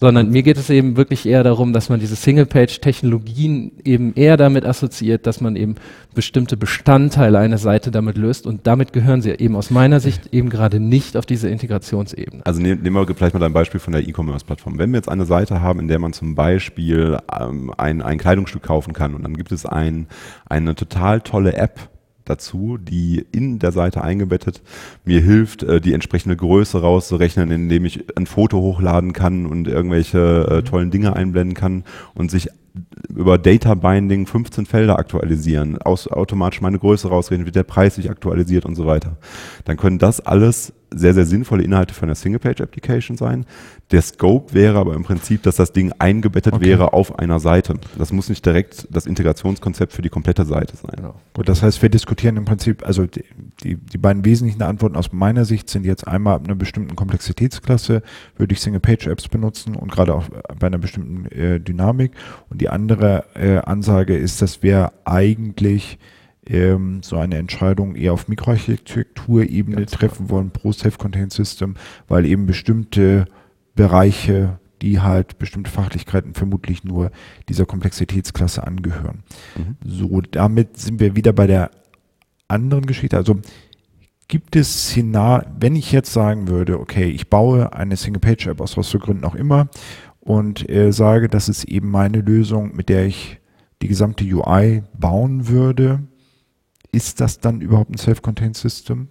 Sondern 0.00 0.30
mir 0.30 0.42
geht 0.42 0.56
es 0.56 0.70
eben 0.70 0.96
wirklich 0.96 1.26
eher 1.26 1.44
darum, 1.44 1.74
dass 1.74 1.90
man 1.90 2.00
diese 2.00 2.16
Single-Page-Technologien 2.16 3.72
eben 3.84 4.14
eher 4.14 4.38
damit 4.38 4.64
assoziiert, 4.64 5.26
dass 5.26 5.42
man 5.42 5.54
eben 5.54 5.74
bestimmte 6.14 6.56
Bestandteile 6.56 7.38
einer 7.38 7.58
Seite 7.58 7.90
damit 7.90 8.16
löst 8.16 8.46
und 8.46 8.66
damit 8.66 8.94
gehören 8.94 9.20
sie 9.20 9.30
eben 9.32 9.54
aus 9.54 9.70
meiner 9.70 10.00
Sicht 10.00 10.32
eben 10.32 10.48
gerade 10.48 10.80
nicht 10.80 11.16
auf 11.16 11.26
diese 11.26 11.50
Integrationsebene. 11.50 12.46
Also 12.46 12.60
nehmen 12.62 12.82
wir 12.82 13.06
vielleicht 13.14 13.34
mal 13.34 13.42
ein 13.42 13.52
Beispiel 13.52 13.80
von 13.80 13.92
der 13.92 14.08
E-Commerce-Plattform. 14.08 14.78
Wenn 14.78 14.90
wir 14.90 14.96
jetzt 14.96 15.10
eine 15.10 15.26
Seite 15.26 15.60
haben, 15.60 15.78
in 15.78 15.88
der 15.88 15.98
man 15.98 16.14
zum 16.14 16.34
Beispiel 16.34 17.18
ähm, 17.38 17.70
ein, 17.76 18.00
ein 18.00 18.16
Kleidungsstück 18.16 18.62
kaufen 18.62 18.94
kann 18.94 19.14
und 19.14 19.22
dann 19.22 19.36
gibt 19.36 19.52
es 19.52 19.66
ein, 19.66 20.06
eine 20.48 20.74
total 20.74 21.20
tolle 21.20 21.52
App, 21.52 21.90
dazu, 22.28 22.78
die 22.78 23.24
in 23.32 23.58
der 23.58 23.72
Seite 23.72 24.02
eingebettet. 24.02 24.62
Mir 25.04 25.20
hilft, 25.20 25.62
äh, 25.62 25.80
die 25.80 25.94
entsprechende 25.94 26.36
Größe 26.36 26.80
rauszurechnen, 26.80 27.50
indem 27.50 27.84
ich 27.84 28.04
ein 28.16 28.26
Foto 28.26 28.58
hochladen 28.58 29.12
kann 29.12 29.46
und 29.46 29.68
irgendwelche 29.68 30.46
äh, 30.50 30.62
tollen 30.62 30.90
Dinge 30.90 31.14
einblenden 31.14 31.54
kann 31.54 31.84
und 32.14 32.30
sich 32.30 32.48
über 33.08 33.38
Data 33.38 33.74
Binding 33.74 34.26
15 34.26 34.66
Felder 34.66 34.98
aktualisieren, 34.98 35.78
aus, 35.78 36.08
automatisch 36.08 36.60
meine 36.60 36.78
Größe 36.78 37.08
rausreden, 37.08 37.46
wird 37.46 37.56
der 37.56 37.64
Preis 37.64 37.96
sich 37.96 38.10
aktualisiert 38.10 38.64
und 38.64 38.74
so 38.74 38.86
weiter. 38.86 39.16
Dann 39.64 39.76
können 39.76 39.98
das 39.98 40.20
alles 40.20 40.72
sehr, 40.90 41.14
sehr 41.14 41.26
sinnvolle 41.26 41.62
Inhalte 41.62 41.92
für 41.94 42.04
eine 42.04 42.14
Single-Page-Application 42.14 43.16
sein. 43.16 43.44
Der 43.90 44.02
Scope 44.02 44.54
wäre 44.54 44.78
aber 44.78 44.94
im 44.94 45.02
Prinzip, 45.02 45.42
dass 45.42 45.56
das 45.56 45.72
Ding 45.72 45.92
eingebettet 45.98 46.54
okay. 46.54 46.64
wäre 46.64 46.92
auf 46.92 47.18
einer 47.18 47.40
Seite. 47.40 47.74
Das 47.96 48.12
muss 48.12 48.28
nicht 48.28 48.44
direkt 48.44 48.88
das 48.90 49.06
Integrationskonzept 49.06 49.92
für 49.92 50.02
die 50.02 50.08
komplette 50.08 50.44
Seite 50.44 50.76
sein. 50.76 50.92
Genau. 50.96 51.14
Gut, 51.34 51.48
das 51.48 51.62
heißt, 51.62 51.80
wir 51.82 51.88
diskutieren 51.88 52.36
im 52.36 52.44
Prinzip, 52.44 52.86
also 52.86 53.06
die, 53.06 53.24
die, 53.62 53.76
die 53.76 53.98
beiden 53.98 54.24
wesentlichen 54.24 54.62
Antworten 54.62 54.96
aus 54.96 55.12
meiner 55.12 55.44
Sicht 55.44 55.68
sind 55.68 55.84
jetzt 55.84 56.06
einmal 56.06 56.36
ab 56.36 56.44
einer 56.44 56.54
bestimmten 56.54 56.96
Komplexitätsklasse 56.96 58.02
würde 58.36 58.52
ich 58.52 58.60
Single-Page-Apps 58.60 59.28
benutzen 59.28 59.76
und 59.76 59.90
gerade 59.92 60.14
auch 60.14 60.24
bei 60.58 60.66
einer 60.66 60.78
bestimmten 60.78 61.26
äh, 61.26 61.60
Dynamik. 61.60 62.12
Und 62.48 62.60
die 62.60 62.67
andere 62.72 63.24
äh, 63.34 63.58
Ansage 63.58 64.16
ist, 64.16 64.42
dass 64.42 64.62
wir 64.62 64.92
eigentlich 65.04 65.98
ähm, 66.46 67.02
so 67.02 67.16
eine 67.16 67.36
Entscheidung 67.36 67.94
eher 67.94 68.12
auf 68.12 68.28
Mikroarchitekturebene 68.28 69.86
treffen 69.86 70.30
wollen 70.30 70.50
pro 70.50 70.72
Self-Contained 70.72 71.32
System, 71.32 71.74
weil 72.08 72.24
eben 72.24 72.46
bestimmte 72.46 73.26
Bereiche, 73.74 74.58
die 74.82 75.00
halt 75.00 75.38
bestimmte 75.38 75.70
Fachlichkeiten 75.70 76.34
vermutlich 76.34 76.84
nur 76.84 77.10
dieser 77.48 77.66
Komplexitätsklasse 77.66 78.66
angehören. 78.66 79.22
Mhm. 79.56 79.76
So, 79.84 80.20
damit 80.20 80.78
sind 80.78 81.00
wir 81.00 81.16
wieder 81.16 81.32
bei 81.32 81.46
der 81.46 81.70
anderen 82.48 82.86
Geschichte. 82.86 83.16
Also 83.16 83.40
gibt 84.28 84.56
es 84.56 84.88
Szenarien, 84.88 85.50
wenn 85.58 85.74
ich 85.74 85.90
jetzt 85.90 86.12
sagen 86.12 86.48
würde, 86.48 86.78
okay, 86.80 87.08
ich 87.08 87.28
baue 87.28 87.72
eine 87.72 87.96
Single-Page-App 87.96 88.60
aus 88.60 88.76
was 88.76 88.88
für 88.88 88.98
Gründen 88.98 89.24
auch 89.24 89.34
immer 89.34 89.68
und 90.28 90.68
äh, 90.68 90.92
sage, 90.92 91.28
das 91.28 91.48
ist 91.48 91.64
eben 91.64 91.90
meine 91.90 92.20
Lösung, 92.20 92.76
mit 92.76 92.90
der 92.90 93.06
ich 93.06 93.40
die 93.80 93.88
gesamte 93.88 94.24
UI 94.24 94.82
bauen 94.92 95.48
würde, 95.48 96.06
ist 96.92 97.22
das 97.22 97.40
dann 97.40 97.62
überhaupt 97.62 97.90
ein 97.90 97.96
Self-Contained 97.96 98.54
System? 98.54 99.08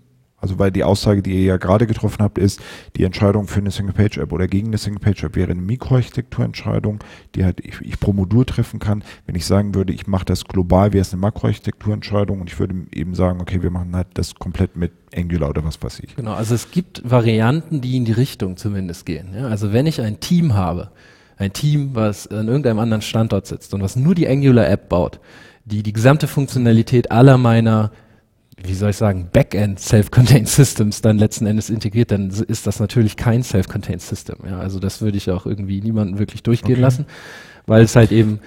Also 0.47 0.59
weil 0.59 0.71
die 0.71 0.85
Aussage, 0.85 1.21
die 1.21 1.33
ihr 1.33 1.43
ja 1.43 1.57
gerade 1.57 1.87
getroffen 1.87 2.19
habt, 2.23 2.37
ist, 2.37 2.61
die 2.95 3.03
Entscheidung 3.03 3.47
für 3.47 3.59
eine 3.59 3.69
Single-Page-App 3.69 4.31
oder 4.31 4.47
gegen 4.47 4.67
eine 4.67 4.77
Single-Page-App 4.77 5.35
wäre 5.35 5.51
eine 5.51 5.61
Mikroarchitekturentscheidung, 5.61 6.99
die 7.35 7.43
halt 7.43 7.59
ich, 7.59 7.81
ich 7.81 7.99
pro 7.99 8.13
Modul 8.13 8.45
treffen 8.45 8.79
kann. 8.79 9.03
Wenn 9.25 9.35
ich 9.35 9.45
sagen 9.45 9.75
würde, 9.75 9.91
ich 9.91 10.07
mache 10.07 10.23
das 10.23 10.45
global, 10.45 10.93
wäre 10.93 11.01
es 11.01 11.11
eine 11.11 11.19
Makroarchitekturentscheidung 11.19 12.39
und 12.39 12.49
ich 12.49 12.57
würde 12.57 12.75
eben 12.93 13.13
sagen, 13.13 13.41
okay, 13.41 13.61
wir 13.61 13.71
machen 13.71 13.93
halt 13.93 14.07
das 14.13 14.35
komplett 14.35 14.77
mit 14.77 14.93
Angular 15.13 15.49
oder 15.49 15.65
was 15.65 15.83
weiß 15.83 15.99
ich. 15.99 16.15
Genau, 16.15 16.31
also 16.31 16.55
es 16.55 16.71
gibt 16.71 17.01
Varianten, 17.03 17.81
die 17.81 17.97
in 17.97 18.05
die 18.05 18.13
Richtung 18.13 18.55
zumindest 18.55 19.05
gehen. 19.05 19.33
Ja? 19.35 19.49
Also 19.49 19.73
wenn 19.73 19.85
ich 19.85 19.99
ein 19.99 20.21
Team 20.21 20.53
habe, 20.53 20.91
ein 21.37 21.51
Team, 21.51 21.89
was 21.93 22.25
an 22.27 22.47
irgendeinem 22.47 22.79
anderen 22.79 23.01
Standort 23.01 23.47
sitzt 23.47 23.73
und 23.73 23.81
was 23.81 23.97
nur 23.97 24.15
die 24.15 24.29
Angular-App 24.29 24.87
baut, 24.87 25.19
die 25.65 25.83
die 25.83 25.91
gesamte 25.91 26.29
Funktionalität 26.29 27.11
aller 27.11 27.37
meiner 27.37 27.91
wie 28.63 28.73
soll 28.73 28.89
ich 28.89 28.97
sagen, 28.97 29.29
Backend 29.31 29.79
Self-Contained 29.79 30.47
Systems 30.47 31.01
dann 31.01 31.17
letzten 31.17 31.45
Endes 31.45 31.69
integriert, 31.69 32.11
dann 32.11 32.29
ist 32.29 32.67
das 32.67 32.79
natürlich 32.79 33.15
kein 33.15 33.43
Self-Contained 33.43 34.01
System. 34.01 34.37
Ja, 34.47 34.59
also 34.59 34.79
das 34.79 35.01
würde 35.01 35.17
ich 35.17 35.29
auch 35.29 35.45
irgendwie 35.45 35.81
niemanden 35.81 36.19
wirklich 36.19 36.43
durchgehen 36.43 36.73
okay. 36.73 36.81
lassen, 36.81 37.05
weil 37.65 37.83
es 37.83 37.95
halt 37.95 38.11
eben 38.11 38.39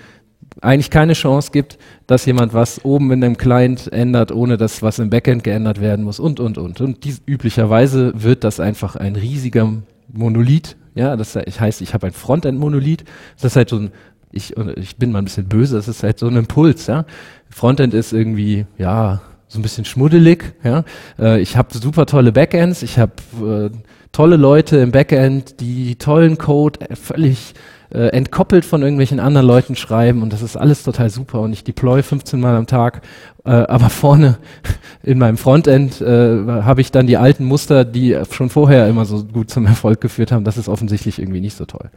eigentlich 0.60 0.90
keine 0.90 1.12
Chance 1.12 1.50
gibt, 1.52 1.78
dass 2.06 2.26
jemand 2.26 2.54
was 2.54 2.84
oben 2.84 3.12
in 3.12 3.22
einem 3.22 3.36
Client 3.36 3.92
ändert, 3.92 4.32
ohne 4.32 4.56
dass 4.56 4.82
was 4.82 4.98
im 4.98 5.10
Backend 5.10 5.44
geändert 5.44 5.80
werden 5.80 6.04
muss 6.04 6.18
und, 6.18 6.40
und, 6.40 6.58
und. 6.58 6.80
Und 6.80 7.04
dies, 7.04 7.22
üblicherweise 7.24 8.12
wird 8.16 8.42
das 8.42 8.58
einfach 8.58 8.96
ein 8.96 9.14
riesiger 9.14 9.72
Monolith. 10.12 10.76
Ja, 10.96 11.16
das 11.16 11.36
heißt, 11.36 11.82
ich 11.82 11.94
habe 11.94 12.08
ein 12.08 12.12
Frontend-Monolith. 12.12 13.04
Das 13.36 13.52
ist 13.52 13.56
halt 13.56 13.68
so 13.68 13.76
ein 13.76 13.92
ich, 14.32 14.56
ich 14.76 14.96
bin 14.96 15.12
mal 15.12 15.18
ein 15.18 15.24
bisschen 15.24 15.48
böse, 15.48 15.76
das 15.76 15.88
ist 15.88 16.02
halt 16.02 16.18
so 16.18 16.28
ein 16.28 16.36
Impuls, 16.36 16.86
ja. 16.86 17.04
Frontend 17.48 17.94
ist 17.94 18.12
irgendwie, 18.12 18.64
ja, 18.78 19.20
so 19.50 19.58
ein 19.58 19.62
bisschen 19.62 19.84
schmuddelig, 19.84 20.54
ja. 20.62 20.84
Äh, 21.18 21.40
ich 21.40 21.56
habe 21.56 21.76
super 21.76 22.06
tolle 22.06 22.30
Backends, 22.30 22.82
ich 22.82 22.98
habe 22.98 23.12
äh, 23.42 23.76
tolle 24.12 24.36
Leute 24.36 24.76
im 24.78 24.92
Backend, 24.92 25.60
die 25.60 25.96
tollen 25.96 26.38
Code 26.38 26.78
völlig 26.94 27.54
äh, 27.92 28.10
entkoppelt 28.10 28.64
von 28.64 28.82
irgendwelchen 28.82 29.18
anderen 29.18 29.48
Leuten 29.48 29.74
schreiben 29.74 30.22
und 30.22 30.32
das 30.32 30.42
ist 30.42 30.56
alles 30.56 30.84
total 30.84 31.10
super 31.10 31.40
und 31.40 31.52
ich 31.52 31.64
deploy 31.64 32.00
15 32.04 32.38
Mal 32.38 32.54
am 32.54 32.68
Tag, 32.68 33.02
äh, 33.44 33.50
aber 33.50 33.90
vorne 33.90 34.38
in 35.02 35.18
meinem 35.18 35.36
Frontend 35.36 36.00
äh, 36.00 36.44
habe 36.46 36.80
ich 36.80 36.92
dann 36.92 37.08
die 37.08 37.16
alten 37.16 37.44
Muster, 37.44 37.84
die 37.84 38.16
schon 38.30 38.50
vorher 38.50 38.86
immer 38.86 39.04
so 39.04 39.24
gut 39.24 39.50
zum 39.50 39.66
Erfolg 39.66 40.00
geführt 40.00 40.30
haben. 40.30 40.44
Das 40.44 40.58
ist 40.58 40.68
offensichtlich 40.68 41.18
irgendwie 41.18 41.40
nicht 41.40 41.56
so 41.56 41.64
toll 41.64 41.90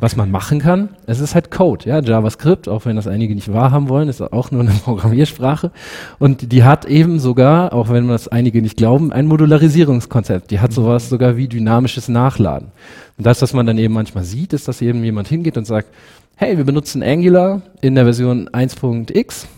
was 0.00 0.14
man 0.14 0.30
machen 0.30 0.60
kann, 0.60 0.90
es 1.06 1.18
ist 1.18 1.34
halt 1.34 1.50
Code, 1.50 1.88
ja, 1.88 2.00
JavaScript, 2.00 2.68
auch 2.68 2.84
wenn 2.84 2.96
das 2.96 3.08
einige 3.08 3.34
nicht 3.34 3.52
wahrhaben 3.52 3.88
wollen, 3.88 4.08
ist 4.08 4.20
auch 4.20 4.50
nur 4.50 4.60
eine 4.60 4.70
Programmiersprache 4.84 5.72
und 6.18 6.52
die 6.52 6.62
hat 6.62 6.84
eben 6.84 7.18
sogar, 7.18 7.72
auch 7.72 7.88
wenn 7.88 8.08
das 8.08 8.28
einige 8.28 8.62
nicht 8.62 8.76
glauben, 8.76 9.12
ein 9.12 9.26
Modularisierungskonzept. 9.26 10.50
Die 10.50 10.60
hat 10.60 10.72
sowas 10.72 11.08
sogar 11.08 11.36
wie 11.36 11.48
dynamisches 11.48 12.08
Nachladen. 12.08 12.68
Und 13.16 13.26
das, 13.26 13.42
was 13.42 13.52
man 13.52 13.66
dann 13.66 13.78
eben 13.78 13.94
manchmal 13.94 14.24
sieht, 14.24 14.52
ist, 14.52 14.68
dass 14.68 14.80
eben 14.80 15.02
jemand 15.02 15.28
hingeht 15.28 15.56
und 15.56 15.66
sagt, 15.66 15.88
hey, 16.36 16.56
wir 16.56 16.64
benutzen 16.64 17.02
Angular 17.02 17.62
in 17.80 17.96
der 17.96 18.04
Version 18.04 18.48
1.x 18.50 19.48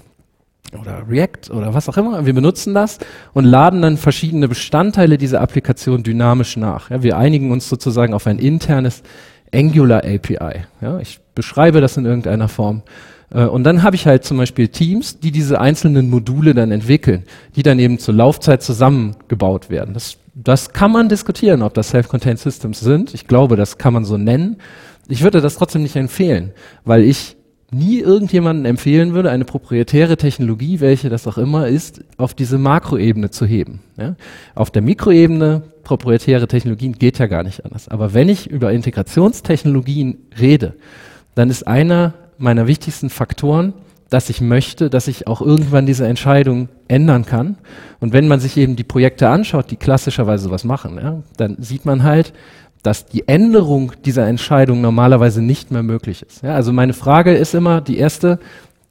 oder 0.81 1.05
React 1.09 1.51
oder 1.51 1.75
was 1.75 1.88
auch 1.88 1.97
immer. 1.97 2.25
Wir 2.25 2.33
benutzen 2.33 2.75
das 2.75 2.99
und 3.33 3.45
laden 3.45 3.83
dann 3.83 3.97
verschiedene 3.97 4.49
Bestandteile 4.49 5.19
dieser 5.19 5.40
Applikation 5.40 6.03
dynamisch 6.03 6.57
nach. 6.57 6.90
Ja, 6.90 7.03
wir 7.03 7.19
einigen 7.19 7.51
uns 7.51 7.69
sozusagen 7.69 8.14
auf 8.14 8.27
ein 8.27 8.38
internes 8.38 9.03
Angular 9.54 10.04
API. 10.04 10.64
Ja, 10.80 10.98
ich 11.00 11.20
beschreibe 11.34 11.80
das 11.80 11.96
in 11.96 12.04
irgendeiner 12.06 12.48
Form. 12.48 12.82
Äh, 13.30 13.44
und 13.44 13.64
dann 13.64 13.82
habe 13.82 13.96
ich 13.96 14.06
halt 14.06 14.24
zum 14.24 14.36
Beispiel 14.36 14.68
Teams, 14.68 15.20
die 15.20 15.30
diese 15.30 15.60
einzelnen 15.60 16.10
Module 16.10 16.54
dann 16.54 16.70
entwickeln, 16.70 17.24
die 17.56 17.62
dann 17.62 17.78
eben 17.78 17.98
zur 17.98 18.14
Laufzeit 18.14 18.62
zusammengebaut 18.62 19.70
werden. 19.70 19.94
Das, 19.94 20.16
das 20.34 20.72
kann 20.72 20.92
man 20.92 21.08
diskutieren, 21.08 21.62
ob 21.62 21.74
das 21.74 21.90
Self-Contained 21.90 22.38
Systems 22.38 22.80
sind. 22.80 23.14
Ich 23.14 23.26
glaube, 23.26 23.56
das 23.56 23.78
kann 23.78 23.92
man 23.92 24.04
so 24.04 24.16
nennen. 24.16 24.56
Ich 25.08 25.22
würde 25.22 25.40
das 25.40 25.56
trotzdem 25.56 25.82
nicht 25.82 25.96
empfehlen, 25.96 26.52
weil 26.84 27.02
ich 27.02 27.36
nie 27.72 28.00
irgendjemanden 28.00 28.64
empfehlen 28.64 29.14
würde, 29.14 29.30
eine 29.30 29.44
proprietäre 29.44 30.16
Technologie, 30.16 30.80
welche 30.80 31.09
das 31.09 31.26
auch 31.26 31.38
immer 31.38 31.68
ist, 31.68 32.02
auf 32.16 32.35
diese 32.35 32.59
Makroebene 32.59 33.30
zu 33.30 33.46
heben. 33.46 33.80
Ja? 33.96 34.16
Auf 34.54 34.70
der 34.70 34.83
Mikroebene, 34.83 35.62
proprietäre 35.85 36.48
Technologien 36.48 36.94
geht 36.94 37.18
ja 37.18 37.26
gar 37.26 37.42
nicht 37.42 37.64
anders. 37.64 37.88
Aber 37.88 38.12
wenn 38.12 38.28
ich 38.28 38.48
über 38.48 38.72
Integrationstechnologien 38.72 40.18
rede, 40.38 40.74
dann 41.35 41.50
ist 41.50 41.66
einer 41.66 42.14
meiner 42.38 42.66
wichtigsten 42.66 43.11
Faktoren, 43.11 43.74
dass 44.09 44.28
ich 44.28 44.40
möchte, 44.40 44.90
dass 44.90 45.06
ich 45.06 45.28
auch 45.28 45.40
irgendwann 45.40 45.87
diese 45.87 46.06
Entscheidung 46.06 46.68
ändern 46.88 47.24
kann. 47.24 47.59
Und 48.00 48.12
wenn 48.12 48.26
man 48.26 48.40
sich 48.40 48.56
eben 48.56 48.74
die 48.74 48.85
Projekte 48.85 49.28
anschaut, 49.28 49.70
die 49.70 49.76
klassischerweise 49.76 50.50
was 50.50 50.64
machen, 50.64 50.98
ja, 51.00 51.22
dann 51.37 51.56
sieht 51.61 51.85
man 51.85 52.02
halt, 52.02 52.33
dass 52.83 53.07
die 53.07 53.29
Änderung 53.29 53.93
dieser 54.05 54.27
Entscheidung 54.27 54.81
normalerweise 54.81 55.43
nicht 55.43 55.71
mehr 55.71 55.83
möglich 55.83 56.23
ist. 56.27 56.43
Ja, 56.43 56.55
also 56.55 56.73
meine 56.73 56.93
Frage 56.93 57.35
ist 57.35 57.55
immer 57.55 57.81
die 57.81 57.99
erste, 57.99 58.38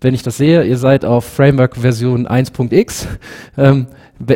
wenn 0.02 0.13
ich 0.13 0.23
das 0.23 0.38
sehe, 0.38 0.63
ihr 0.63 0.78
seid 0.78 1.06
auf 1.06 1.25
Framework 1.25 1.75
Version 1.75 2.28
1.x, 2.28 3.08
ähm, 3.58 3.88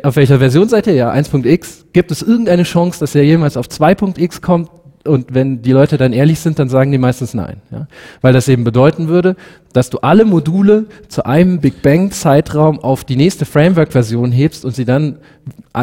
auf 0.04 0.16
welcher 0.16 0.40
Version 0.40 0.70
seid 0.70 0.88
ihr? 0.88 0.94
Ja, 0.94 1.12
1.x. 1.12 1.86
Gibt 1.94 2.12
es 2.12 2.22
irgendeine 2.22 2.64
Chance, 2.64 3.00
dass 3.00 3.16
ihr 3.16 3.26
jemals 3.26 3.58
auf 3.58 3.68
2.x 3.68 4.42
kommt? 4.42 4.70
Und 5.06 5.34
wenn 5.34 5.62
die 5.62 5.74
Leute 5.74 5.98
dann 5.98 6.14
ehrlich 6.14 6.40
sind, 6.40 6.60
dann 6.60 6.70
sagen 6.70 6.90
die 6.92 6.98
meistens 6.98 7.34
nein. 7.34 7.58
Ja? 7.72 7.88
Weil 8.22 8.32
das 8.32 8.48
eben 8.48 8.64
bedeuten 8.64 9.10
würde, 9.10 9.36
dass 9.74 9.90
du 9.90 9.98
alle 9.98 10.24
Module 10.24 10.86
zu 11.10 11.26
einem 11.26 11.60
Big 11.60 11.82
Bang 11.82 12.12
Zeitraum 12.12 12.80
auf 12.80 13.04
die 13.04 13.18
nächste 13.18 13.44
Framework-Version 13.46 14.32
hebst 14.32 14.64
und 14.64 14.74
sie 14.74 14.86
dann 14.86 15.18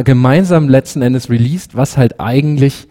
gemeinsam 0.04 0.70
letzten 0.70 1.02
Endes 1.02 1.28
released, 1.28 1.76
was 1.76 1.98
halt 1.98 2.18
eigentlich 2.18 2.88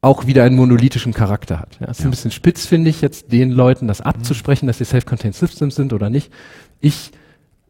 auch 0.00 0.26
wieder 0.26 0.44
einen 0.44 0.56
monolithischen 0.56 1.12
Charakter 1.12 1.58
hat. 1.58 1.78
Ja, 1.80 1.86
es 1.88 1.98
ist 1.98 2.00
ja. 2.00 2.08
ein 2.08 2.10
bisschen 2.10 2.30
spitz, 2.30 2.66
finde 2.66 2.90
ich, 2.90 3.00
jetzt 3.00 3.32
den 3.32 3.50
Leuten 3.50 3.88
das 3.88 4.00
abzusprechen, 4.00 4.66
dass 4.66 4.78
sie 4.78 4.84
Self-Contained 4.84 5.34
Systems 5.34 5.74
sind 5.74 5.92
oder 5.92 6.08
nicht. 6.08 6.32
Ich, 6.80 7.10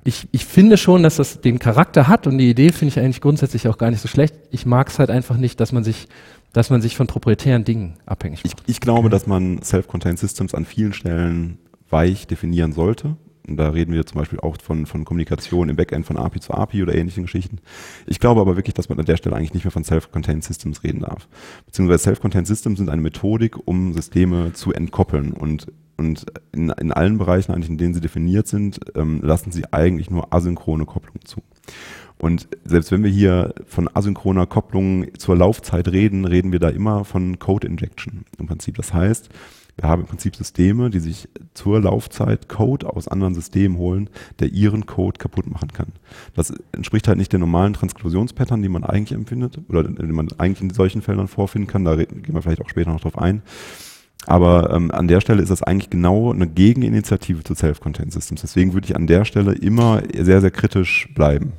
ich, 0.04 0.28
ich 0.30 0.44
finde 0.44 0.76
schon, 0.76 1.02
dass 1.02 1.16
das 1.16 1.40
den 1.40 1.58
Charakter 1.58 2.06
hat 2.06 2.26
und 2.26 2.38
die 2.38 2.50
Idee 2.50 2.70
finde 2.72 2.92
ich 2.92 2.98
eigentlich 2.98 3.22
grundsätzlich 3.22 3.66
auch 3.68 3.78
gar 3.78 3.90
nicht 3.90 4.00
so 4.00 4.08
schlecht. 4.08 4.34
Ich 4.50 4.66
mag 4.66 4.88
es 4.88 4.98
halt 4.98 5.10
einfach 5.10 5.38
nicht, 5.38 5.58
dass 5.60 5.72
man 5.72 5.84
sich, 5.84 6.06
dass 6.52 6.68
man 6.68 6.82
sich 6.82 6.96
von 6.96 7.06
proprietären 7.06 7.64
Dingen 7.64 7.94
abhängig 8.04 8.44
macht. 8.44 8.62
Ich, 8.66 8.76
ich 8.76 8.80
glaube, 8.80 9.06
okay. 9.06 9.10
dass 9.10 9.26
man 9.26 9.62
Self-Contained 9.62 10.18
Systems 10.18 10.54
an 10.54 10.66
vielen 10.66 10.92
Stellen 10.92 11.58
weich 11.88 12.26
definieren 12.26 12.72
sollte 12.72 13.16
Und 13.48 13.56
da 13.56 13.70
reden 13.70 13.92
wir 13.92 14.04
zum 14.06 14.18
Beispiel 14.18 14.40
auch 14.40 14.56
von, 14.62 14.86
von 14.86 15.04
Kommunikation 15.04 15.68
im 15.68 15.76
Backend 15.76 16.06
von 16.06 16.16
API 16.16 16.40
zu 16.40 16.52
API 16.52 16.82
oder 16.82 16.94
ähnlichen 16.94 17.24
Geschichten. 17.24 17.58
Ich 18.06 18.20
glaube 18.20 18.40
aber 18.40 18.56
wirklich, 18.56 18.74
dass 18.74 18.88
man 18.88 18.98
an 18.98 19.06
der 19.06 19.16
Stelle 19.16 19.36
eigentlich 19.36 19.54
nicht 19.54 19.64
mehr 19.64 19.72
von 19.72 19.84
Self-Contained 19.84 20.44
Systems 20.44 20.84
reden 20.84 21.00
darf. 21.00 21.28
Beziehungsweise 21.66 22.04
Self-Contained 22.04 22.46
Systems 22.46 22.78
sind 22.78 22.90
eine 22.90 23.02
Methodik, 23.02 23.56
um 23.66 23.92
Systeme 23.92 24.52
zu 24.52 24.72
entkoppeln 24.72 25.32
und 25.32 25.66
und 26.00 26.26
in, 26.52 26.70
in 26.70 26.92
allen 26.92 27.18
Bereichen, 27.18 27.52
eigentlich, 27.52 27.70
in 27.70 27.76
denen 27.76 27.92
sie 27.92 28.00
definiert 28.00 28.46
sind, 28.46 28.78
ähm, 28.94 29.20
lassen 29.20 29.50
sie 29.50 29.64
eigentlich 29.72 30.10
nur 30.10 30.32
asynchrone 30.32 30.86
Kopplung 30.86 31.16
zu. 31.24 31.42
Und 32.18 32.48
selbst 32.64 32.90
wenn 32.90 33.04
wir 33.04 33.10
hier 33.10 33.54
von 33.66 33.88
asynchroner 33.92 34.46
Kopplung 34.46 35.06
zur 35.18 35.36
Laufzeit 35.36 35.88
reden, 35.88 36.24
reden 36.24 36.52
wir 36.52 36.58
da 36.58 36.68
immer 36.68 37.04
von 37.04 37.38
Code 37.38 37.66
Injection 37.66 38.24
im 38.38 38.46
Prinzip. 38.46 38.76
Das 38.76 38.92
heißt, 38.92 39.28
wir 39.80 39.88
haben 39.88 40.02
im 40.02 40.08
Prinzip 40.08 40.34
Systeme, 40.34 40.90
die 40.90 40.98
sich 40.98 41.28
zur 41.54 41.80
Laufzeit 41.80 42.48
Code 42.48 42.88
aus 42.88 43.06
anderen 43.06 43.34
Systemen 43.34 43.78
holen, 43.78 44.10
der 44.40 44.48
ihren 44.48 44.86
Code 44.86 45.18
kaputt 45.18 45.48
machen 45.48 45.72
kann. 45.72 45.92
Das 46.34 46.52
entspricht 46.72 47.06
halt 47.06 47.18
nicht 47.18 47.32
den 47.32 47.40
normalen 47.40 47.74
Transklusionspattern, 47.74 48.60
die 48.60 48.68
man 48.68 48.82
eigentlich 48.82 49.12
empfindet 49.12 49.60
oder 49.68 49.84
die 49.84 50.12
man 50.12 50.28
eigentlich 50.38 50.62
in 50.62 50.70
solchen 50.70 51.00
Feldern 51.00 51.28
vorfinden 51.28 51.70
kann. 51.70 51.84
Da 51.84 51.94
gehen 51.94 52.34
wir 52.34 52.42
vielleicht 52.42 52.60
auch 52.60 52.68
später 52.68 52.92
noch 52.92 53.00
drauf 53.00 53.16
ein. 53.18 53.42
Aber 54.26 54.72
ähm, 54.74 54.90
an 54.90 55.06
der 55.06 55.20
Stelle 55.20 55.42
ist 55.42 55.50
das 55.50 55.62
eigentlich 55.62 55.90
genau 55.90 56.32
eine 56.32 56.48
Gegeninitiative 56.48 57.44
zu 57.44 57.54
Self-Contained 57.54 58.12
Systems. 58.12 58.40
Deswegen 58.40 58.74
würde 58.74 58.86
ich 58.86 58.96
an 58.96 59.06
der 59.06 59.24
Stelle 59.24 59.52
immer 59.52 60.02
sehr, 60.12 60.40
sehr 60.40 60.50
kritisch 60.50 61.08
bleiben. 61.14 61.52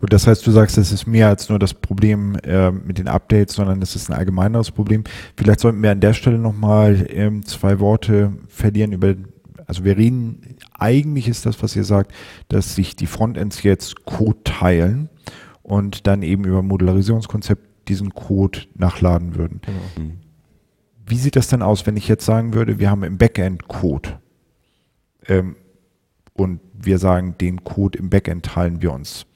Gut, 0.00 0.12
das 0.12 0.26
heißt, 0.26 0.46
du 0.46 0.50
sagst, 0.50 0.78
es 0.78 0.92
ist 0.92 1.06
mehr 1.06 1.28
als 1.28 1.48
nur 1.48 1.58
das 1.58 1.74
Problem 1.74 2.36
äh, 2.42 2.70
mit 2.70 2.98
den 2.98 3.08
Updates, 3.08 3.56
sondern 3.56 3.82
es 3.82 3.96
ist 3.96 4.10
ein 4.10 4.16
allgemeineres 4.16 4.70
Problem. 4.70 5.04
Vielleicht 5.36 5.60
sollten 5.60 5.82
wir 5.82 5.90
an 5.90 6.00
der 6.00 6.14
Stelle 6.14 6.38
nochmal 6.38 7.06
ähm, 7.10 7.44
zwei 7.44 7.80
Worte 7.80 8.32
verlieren 8.48 8.92
über, 8.92 9.14
also 9.66 9.84
wir 9.84 9.96
reden, 9.96 10.56
eigentlich 10.78 11.28
ist 11.28 11.46
das, 11.46 11.62
was 11.62 11.76
ihr 11.76 11.84
sagt, 11.84 12.12
dass 12.48 12.74
sich 12.74 12.96
die 12.96 13.06
Frontends 13.06 13.62
jetzt 13.62 14.04
Code 14.04 14.38
teilen 14.44 15.08
und 15.62 16.06
dann 16.06 16.22
eben 16.22 16.44
über 16.44 16.62
Modularisierungskonzept 16.62 17.88
diesen 17.88 18.14
Code 18.14 18.60
nachladen 18.74 19.36
würden. 19.36 19.60
Genau. 19.64 20.12
Wie 21.06 21.16
sieht 21.16 21.36
das 21.36 21.48
denn 21.48 21.62
aus, 21.62 21.86
wenn 21.86 21.96
ich 21.96 22.06
jetzt 22.08 22.24
sagen 22.24 22.54
würde, 22.54 22.78
wir 22.78 22.90
haben 22.90 23.02
im 23.02 23.16
Backend 23.18 23.66
Code 23.66 24.20
ähm, 25.26 25.56
und 26.34 26.60
wir 26.72 26.98
sagen, 26.98 27.36
den 27.38 27.64
Code 27.64 27.98
im 27.98 28.10
Backend 28.10 28.44
teilen 28.44 28.82
wir 28.82 28.92
uns. 28.92 29.26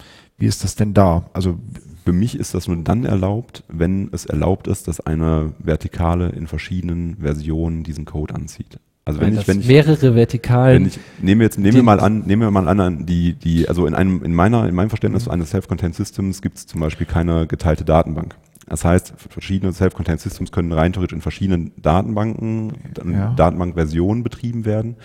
Wie 0.42 0.46
ist 0.46 0.64
das 0.64 0.74
denn 0.74 0.92
da? 0.92 1.30
Also 1.34 1.60
für 2.04 2.12
mich 2.12 2.36
ist 2.36 2.52
das 2.52 2.66
nur 2.66 2.76
dann 2.78 3.04
erlaubt, 3.04 3.62
wenn 3.68 4.08
es 4.10 4.26
erlaubt 4.26 4.66
ist, 4.66 4.88
dass 4.88 4.98
eine 4.98 5.52
Vertikale 5.60 6.30
in 6.30 6.48
verschiedenen 6.48 7.18
Versionen 7.18 7.84
diesen 7.84 8.06
Code 8.06 8.34
anzieht. 8.34 8.80
Also 9.04 9.20
wenn, 9.20 9.38
ich, 9.38 9.46
wenn 9.46 9.60
ich 9.60 9.68
mehrere 9.68 10.16
Vertikalen. 10.16 10.82
Wenn 10.82 10.88
ich 10.88 10.98
nehme 11.20 11.44
jetzt 11.44 11.60
nehmen 11.60 11.76
wir 11.76 11.84
mal 11.84 12.00
an, 12.00 12.24
nehmen 12.26 12.42
wir 12.42 12.50
mal 12.50 12.66
an, 12.66 13.06
die 13.06 13.34
die 13.34 13.68
also 13.68 13.86
in 13.86 13.94
einem 13.94 14.24
in 14.24 14.34
meiner 14.34 14.68
in 14.68 14.74
meinem 14.74 14.88
Verständnis 14.88 15.26
mhm. 15.26 15.30
eines 15.30 15.50
Self-Contained 15.50 15.94
Systems 15.94 16.42
gibt 16.42 16.58
es 16.58 16.66
zum 16.66 16.80
Beispiel 16.80 17.06
keine 17.06 17.46
geteilte 17.46 17.84
Datenbank. 17.84 18.34
Das 18.66 18.84
heißt, 18.84 19.14
verschiedene 19.28 19.72
Self-Contained 19.72 20.20
Systems 20.20 20.50
können 20.50 20.72
rein 20.72 20.92
theoretisch 20.92 21.14
in 21.14 21.22
verschiedenen 21.22 21.70
Datenbanken, 21.80 22.72
ja. 23.12 23.32
Datenbankversionen 23.34 24.24
betrieben 24.24 24.64
werden. 24.64 24.96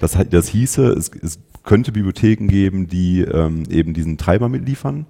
Das, 0.00 0.18
das 0.28 0.48
hieße, 0.48 0.88
es, 0.88 1.10
es 1.22 1.38
könnte 1.64 1.92
Bibliotheken 1.92 2.46
geben, 2.46 2.86
die 2.86 3.22
ähm, 3.22 3.64
eben 3.68 3.94
diesen 3.94 4.18
Treiber 4.18 4.48
mitliefern. 4.48 5.06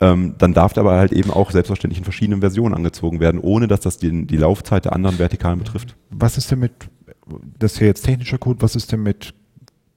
Ähm, 0.00 0.34
dann 0.38 0.52
darf 0.52 0.72
der 0.72 0.82
aber 0.82 0.98
halt 0.98 1.12
eben 1.12 1.30
auch 1.30 1.50
selbstverständlich 1.50 1.98
in 1.98 2.04
verschiedenen 2.04 2.40
Versionen 2.40 2.74
angezogen 2.74 3.20
werden, 3.20 3.40
ohne 3.40 3.68
dass 3.68 3.80
das 3.80 3.96
die, 3.96 4.26
die 4.26 4.36
Laufzeit 4.36 4.84
der 4.84 4.92
anderen 4.92 5.18
Vertikalen 5.18 5.58
betrifft. 5.58 5.96
Was 6.10 6.36
ist 6.36 6.50
denn 6.50 6.60
mit, 6.60 6.72
das 7.58 7.74
ist 7.74 7.80
ja 7.80 7.86
jetzt 7.86 8.02
technischer 8.02 8.38
Code, 8.38 8.60
was 8.60 8.76
ist 8.76 8.92
denn 8.92 9.02
mit 9.02 9.34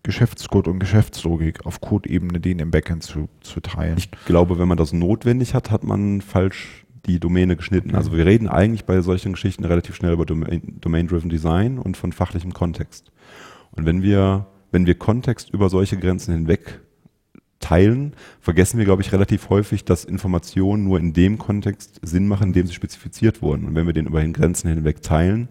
Geschäftscode 0.04 0.70
und 0.70 0.80
Geschäftslogik 0.80 1.66
auf 1.66 1.82
Code-Ebene, 1.82 2.40
den 2.40 2.60
im 2.60 2.72
Backend 2.72 3.04
zu, 3.04 3.28
zu 3.42 3.60
teilen? 3.60 3.98
Ich 3.98 4.10
glaube, 4.26 4.60
wenn 4.60 4.68
man 4.68 4.78
das 4.78 4.94
notwendig 4.94 5.54
hat, 5.54 5.72
hat 5.72 5.84
man 5.84 6.22
falsch 6.22 6.86
die 7.06 7.20
Domäne 7.20 7.56
geschnitten. 7.56 7.96
Also 7.96 8.16
wir 8.16 8.26
reden 8.26 8.48
eigentlich 8.48 8.86
bei 8.86 9.02
solchen 9.02 9.34
Geschichten 9.34 9.66
relativ 9.66 9.96
schnell 9.96 10.14
über 10.14 10.26
Domain-Driven 10.26 11.30
Design 11.30 11.80
und 11.80 11.98
von 11.98 12.12
fachlichem 12.12 12.54
Kontext. 12.54 13.12
Und 13.72 13.86
wenn 13.86 14.02
wir 14.02 14.46
wenn 14.78 14.86
wir 14.86 14.94
Kontext 14.94 15.50
über 15.50 15.72
solche 15.72 15.98
Grenzen 15.98 16.36
hinweg 16.36 16.82
teilen, 17.60 18.14
vergessen 18.40 18.78
wir, 18.78 18.86
glaube 18.86 19.02
ich, 19.02 19.12
relativ 19.12 19.50
häufig, 19.50 19.84
dass 19.86 20.06
Informationen 20.06 20.84
nur 20.84 21.00
in 21.00 21.14
dem 21.14 21.40
Kontext 21.40 22.00
Sinn 22.04 22.28
machen, 22.28 22.50
in 22.50 22.54
dem 22.54 22.68
sie 22.68 22.76
spezifiziert 22.76 23.42
wurden. 23.42 23.66
Und 23.66 23.74
wenn 23.74 23.88
wir 23.88 23.94
den 23.94 24.06
über 24.06 24.22
den 24.22 24.34
Grenzen 24.34 24.70
hinweg 24.70 25.02
teilen, 25.02 25.48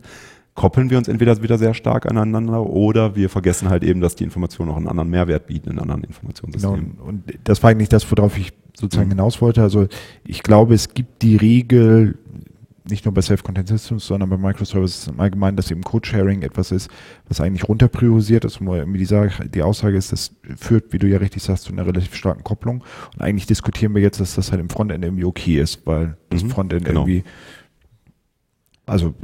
koppeln 0.54 0.90
wir 0.90 0.98
uns 0.98 1.08
entweder 1.08 1.42
wieder 1.42 1.58
sehr 1.58 1.74
stark 1.74 2.06
aneinander 2.06 2.64
oder 2.64 3.16
wir 3.16 3.28
vergessen 3.28 3.68
halt 3.68 3.82
eben, 3.82 4.00
dass 4.00 4.14
die 4.14 4.22
Informationen 4.22 4.70
auch 4.70 4.76
einen 4.76 4.86
anderen 4.86 5.10
Mehrwert 5.10 5.48
bieten 5.48 5.70
in 5.70 5.80
anderen 5.80 6.04
Informationssystemen. 6.04 6.92
Genau. 6.92 7.08
Und 7.08 7.24
das 7.42 7.60
war 7.64 7.70
eigentlich 7.70 7.88
das, 7.88 8.08
worauf 8.08 8.38
ich 8.38 8.52
sozusagen 8.76 9.08
mhm. 9.08 9.14
hinaus 9.14 9.42
wollte. 9.42 9.60
Also 9.60 9.88
ich 10.24 10.44
glaube, 10.44 10.74
es 10.74 10.94
gibt 10.94 11.22
die 11.22 11.34
Regel, 11.34 12.16
nicht 12.88 13.04
nur 13.04 13.14
bei 13.14 13.22
Self-Contained 13.22 13.68
Systems, 13.68 14.06
sondern 14.06 14.30
bei 14.30 14.36
Microservices 14.36 15.08
im 15.08 15.20
Allgemeinen, 15.20 15.56
dass 15.56 15.70
eben 15.70 15.82
Code-Sharing 15.82 16.42
etwas 16.42 16.72
ist, 16.72 16.90
was 17.28 17.40
eigentlich 17.40 17.68
runterpriorisiert 17.68 18.44
ist, 18.44 18.64
wo 18.64 18.74
irgendwie 18.74 18.98
die, 18.98 19.06
Sage, 19.06 19.48
die 19.48 19.62
Aussage 19.62 19.96
ist, 19.96 20.12
das 20.12 20.32
führt, 20.56 20.92
wie 20.92 20.98
du 20.98 21.06
ja 21.06 21.18
richtig 21.18 21.42
sagst, 21.42 21.64
zu 21.64 21.72
einer 21.72 21.86
relativ 21.86 22.14
starken 22.14 22.44
Kopplung. 22.44 22.84
Und 23.14 23.22
eigentlich 23.22 23.46
diskutieren 23.46 23.94
wir 23.94 24.02
jetzt, 24.02 24.20
dass 24.20 24.34
das 24.34 24.50
halt 24.50 24.60
im 24.60 24.68
Frontend 24.68 25.04
irgendwie 25.04 25.24
okay 25.24 25.60
ist, 25.60 25.86
weil 25.86 26.16
das 26.30 26.44
mhm, 26.44 26.50
Frontend 26.50 26.84
genau. 26.84 27.00
irgendwie 27.00 27.24
also 28.88 29.14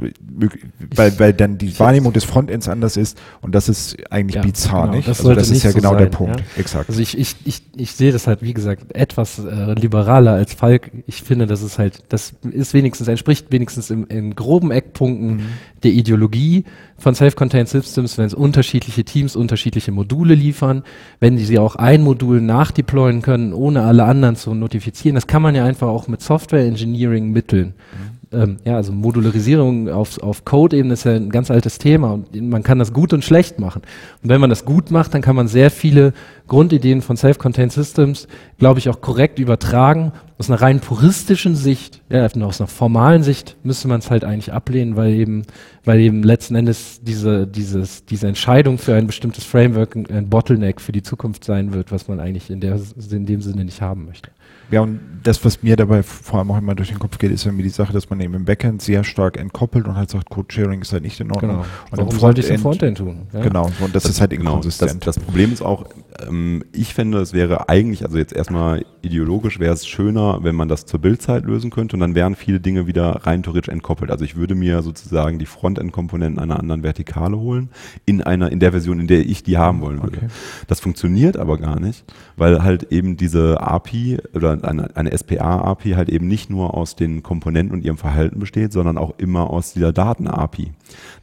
weil, 0.93 1.17
weil 1.19 1.33
dann 1.33 1.57
die 1.57 1.79
Wahrnehmung 1.79 2.11
des 2.11 2.25
Frontends 2.25 2.67
anders 2.67 2.97
ist 2.97 3.17
und 3.39 3.55
das 3.55 3.69
ist 3.69 3.95
eigentlich 4.11 4.35
ja, 4.35 4.41
bizarr, 4.41 4.81
genau, 4.83 4.95
nicht? 4.97 5.07
Das 5.07 5.21
also 5.21 5.33
das 5.33 5.49
ist 5.49 5.63
ja 5.63 5.71
so 5.71 5.77
genau 5.77 5.91
sein, 5.91 5.99
der 5.99 6.05
Punkt. 6.07 6.39
Ja? 6.41 6.45
Exakt. 6.57 6.89
Also 6.89 7.01
ich, 7.01 7.17
ich, 7.17 7.37
ich, 7.45 7.61
ich 7.73 7.93
sehe 7.93 8.11
das 8.11 8.27
halt, 8.27 8.41
wie 8.41 8.53
gesagt, 8.53 8.93
etwas 8.93 9.39
äh, 9.39 9.73
liberaler 9.75 10.33
als 10.33 10.53
Falk. 10.53 10.91
Ich 11.07 11.23
finde, 11.23 11.47
das 11.47 11.61
ist 11.61 11.79
halt, 11.79 12.03
das 12.09 12.33
ist 12.41 12.73
wenigstens, 12.73 13.07
entspricht 13.07 13.53
wenigstens 13.53 13.89
im, 13.89 14.05
in 14.07 14.35
groben 14.35 14.69
Eckpunkten 14.69 15.37
mhm. 15.37 15.45
der 15.83 15.91
Ideologie 15.91 16.65
von 16.97 17.15
Self-Contained 17.15 17.69
Systems, 17.69 18.17
wenn 18.17 18.25
es 18.25 18.33
unterschiedliche 18.33 19.05
Teams 19.05 19.37
unterschiedliche 19.37 19.93
Module 19.93 20.35
liefern, 20.35 20.83
wenn 21.21 21.37
die 21.37 21.45
sie 21.45 21.57
auch 21.57 21.77
ein 21.77 22.01
Modul 22.01 22.41
nachdeployen 22.41 23.21
können, 23.21 23.53
ohne 23.53 23.83
alle 23.83 24.03
anderen 24.03 24.35
zu 24.35 24.53
notifizieren. 24.53 25.15
Das 25.15 25.25
kann 25.25 25.41
man 25.41 25.55
ja 25.55 25.63
einfach 25.63 25.87
auch 25.87 26.09
mit 26.09 26.21
Software 26.21 26.65
Engineering 26.65 27.31
mitteln. 27.31 27.75
Mhm 27.93 28.22
ähm, 28.33 28.57
ja, 28.65 28.75
also 28.75 28.91
Modularisierung 28.91 29.89
auf, 29.89 30.21
auf 30.21 30.45
Code-Ebene 30.45 30.93
ist 30.93 31.03
ja 31.03 31.13
ein 31.13 31.29
ganz 31.29 31.51
altes 31.51 31.77
Thema 31.77 32.11
und 32.11 32.35
man 32.41 32.63
kann 32.63 32.79
das 32.79 32.93
gut 32.93 33.13
und 33.13 33.23
schlecht 33.23 33.59
machen. 33.59 33.81
Und 34.21 34.29
wenn 34.29 34.41
man 34.41 34.49
das 34.49 34.65
gut 34.65 34.91
macht, 34.91 35.13
dann 35.13 35.21
kann 35.21 35.35
man 35.35 35.47
sehr 35.47 35.71
viele 35.71 36.13
Grundideen 36.47 37.01
von 37.01 37.15
Self-Contained 37.15 37.71
Systems, 37.71 38.27
glaube 38.57 38.79
ich, 38.79 38.89
auch 38.89 39.01
korrekt 39.01 39.39
übertragen. 39.39 40.11
Aus 40.37 40.49
einer 40.49 40.61
rein 40.61 40.79
puristischen 40.79 41.55
Sicht, 41.55 42.01
ja, 42.09 42.25
aus 42.25 42.59
einer 42.59 42.67
formalen 42.67 43.23
Sicht 43.23 43.55
müsste 43.63 43.87
man 43.87 43.99
es 43.99 44.11
halt 44.11 44.25
eigentlich 44.25 44.51
ablehnen, 44.51 44.95
weil 44.95 45.13
eben, 45.13 45.43
weil 45.85 45.99
eben 45.99 46.23
letzten 46.23 46.55
Endes 46.55 47.01
diese, 47.01 47.47
dieses, 47.47 48.05
diese 48.05 48.27
Entscheidung 48.27 48.77
für 48.77 48.95
ein 48.95 49.07
bestimmtes 49.07 49.45
Framework 49.45 49.95
ein, 49.95 50.05
ein 50.07 50.29
Bottleneck 50.29 50.81
für 50.81 50.91
die 50.91 51.03
Zukunft 51.03 51.45
sein 51.45 51.73
wird, 51.73 51.91
was 51.91 52.07
man 52.07 52.19
eigentlich 52.19 52.49
in, 52.49 52.59
der, 52.59 52.79
in 53.11 53.25
dem 53.25 53.41
Sinne 53.41 53.63
nicht 53.63 53.81
haben 53.81 54.05
möchte. 54.05 54.29
Ja, 54.71 54.81
und 54.81 54.99
das, 55.23 55.43
was 55.45 55.63
mir 55.63 55.75
dabei 55.75 56.03
vor 56.03 56.39
allem 56.39 56.51
auch 56.51 56.57
immer 56.57 56.75
durch 56.75 56.89
den 56.89 56.99
Kopf 56.99 57.17
geht, 57.17 57.31
ist 57.31 57.45
irgendwie 57.45 57.63
die 57.63 57.69
Sache, 57.69 57.93
dass 57.93 58.09
man 58.09 58.19
eben 58.19 58.33
im 58.33 58.45
Backend 58.45 58.81
sehr 58.81 59.03
stark 59.03 59.37
entkoppelt 59.37 59.87
und 59.87 59.95
halt 59.95 60.09
sagt, 60.09 60.29
Code-Sharing 60.29 60.81
ist 60.81 60.93
halt 60.93 61.03
nicht 61.03 61.19
in 61.19 61.31
Ordnung. 61.31 61.51
Genau. 61.51 61.65
Und 61.91 61.97
Warum 61.97 62.19
sollte 62.19 62.41
ich 62.41 62.47
es 62.47 62.51
im 62.51 62.59
Frontend 62.59 62.97
tun? 62.97 63.27
Ja? 63.31 63.41
Genau, 63.41 63.65
und 63.79 63.95
das, 63.95 64.03
das, 64.03 64.13
ist 64.13 64.21
halt 64.21 64.31
genau, 64.31 64.55
inkonsistent. 64.55 65.05
Das, 65.05 65.15
das, 65.15 65.23
Problem 65.23 65.53
ist 65.53 65.61
auch, 65.61 65.85
ähm, 66.27 66.63
ich 66.71 66.93
fände, 66.93 67.19
es 67.19 67.33
wäre 67.33 67.69
eigentlich, 67.69 68.05
also 68.05 68.17
jetzt 68.17 68.33
erstmal 68.33 68.85
ideologisch 69.01 69.59
wäre 69.59 69.73
es 69.73 69.87
schöner, 69.87 70.39
wenn 70.43 70.55
man 70.55 70.67
das 70.67 70.85
zur 70.85 70.99
Bildzeit 70.99 71.45
lösen 71.45 71.71
könnte 71.71 71.95
und 71.95 71.99
dann 71.99 72.15
wären 72.15 72.35
viele 72.35 72.59
Dinge 72.59 72.87
wieder 72.87 73.25
rein 73.25 73.43
theoretisch 73.43 73.69
entkoppelt. 73.69 74.11
Also 74.11 74.23
ich 74.23 74.35
würde 74.35 74.55
mir 74.55 74.81
sozusagen 74.81 75.39
die 75.39 75.45
Frontend-Komponenten 75.45 76.39
einer 76.39 76.59
anderen 76.59 76.83
Vertikale 76.83 77.37
holen, 77.37 77.69
in 78.05 78.21
einer, 78.21 78.51
in 78.51 78.59
der 78.59 78.71
Version, 78.71 78.99
in 78.99 79.07
der 79.07 79.25
ich 79.25 79.43
die 79.43 79.57
haben 79.57 79.81
wollen 79.81 80.01
würde. 80.01 80.17
Okay. 80.17 80.27
Das 80.67 80.79
funktioniert 80.79 81.37
aber 81.37 81.57
gar 81.57 81.79
nicht, 81.79 82.05
weil 82.37 82.63
halt 82.63 82.91
eben 82.91 83.17
diese 83.17 83.61
API 83.61 84.19
oder 84.33 84.63
eine, 84.63 84.95
eine 84.95 85.17
SPA-API 85.17 85.91
halt 85.91 86.09
eben 86.09 86.27
nicht 86.27 86.49
nur 86.49 86.73
aus 86.73 86.95
den 86.95 87.23
Komponenten 87.23 87.75
und 87.75 87.83
ihrem 87.83 87.97
Verhalten 87.97 88.39
besteht, 88.39 88.73
sondern 88.73 88.97
auch 88.97 89.13
immer 89.17 89.49
aus 89.49 89.73
dieser 89.73 89.91
Daten-API. 89.91 90.71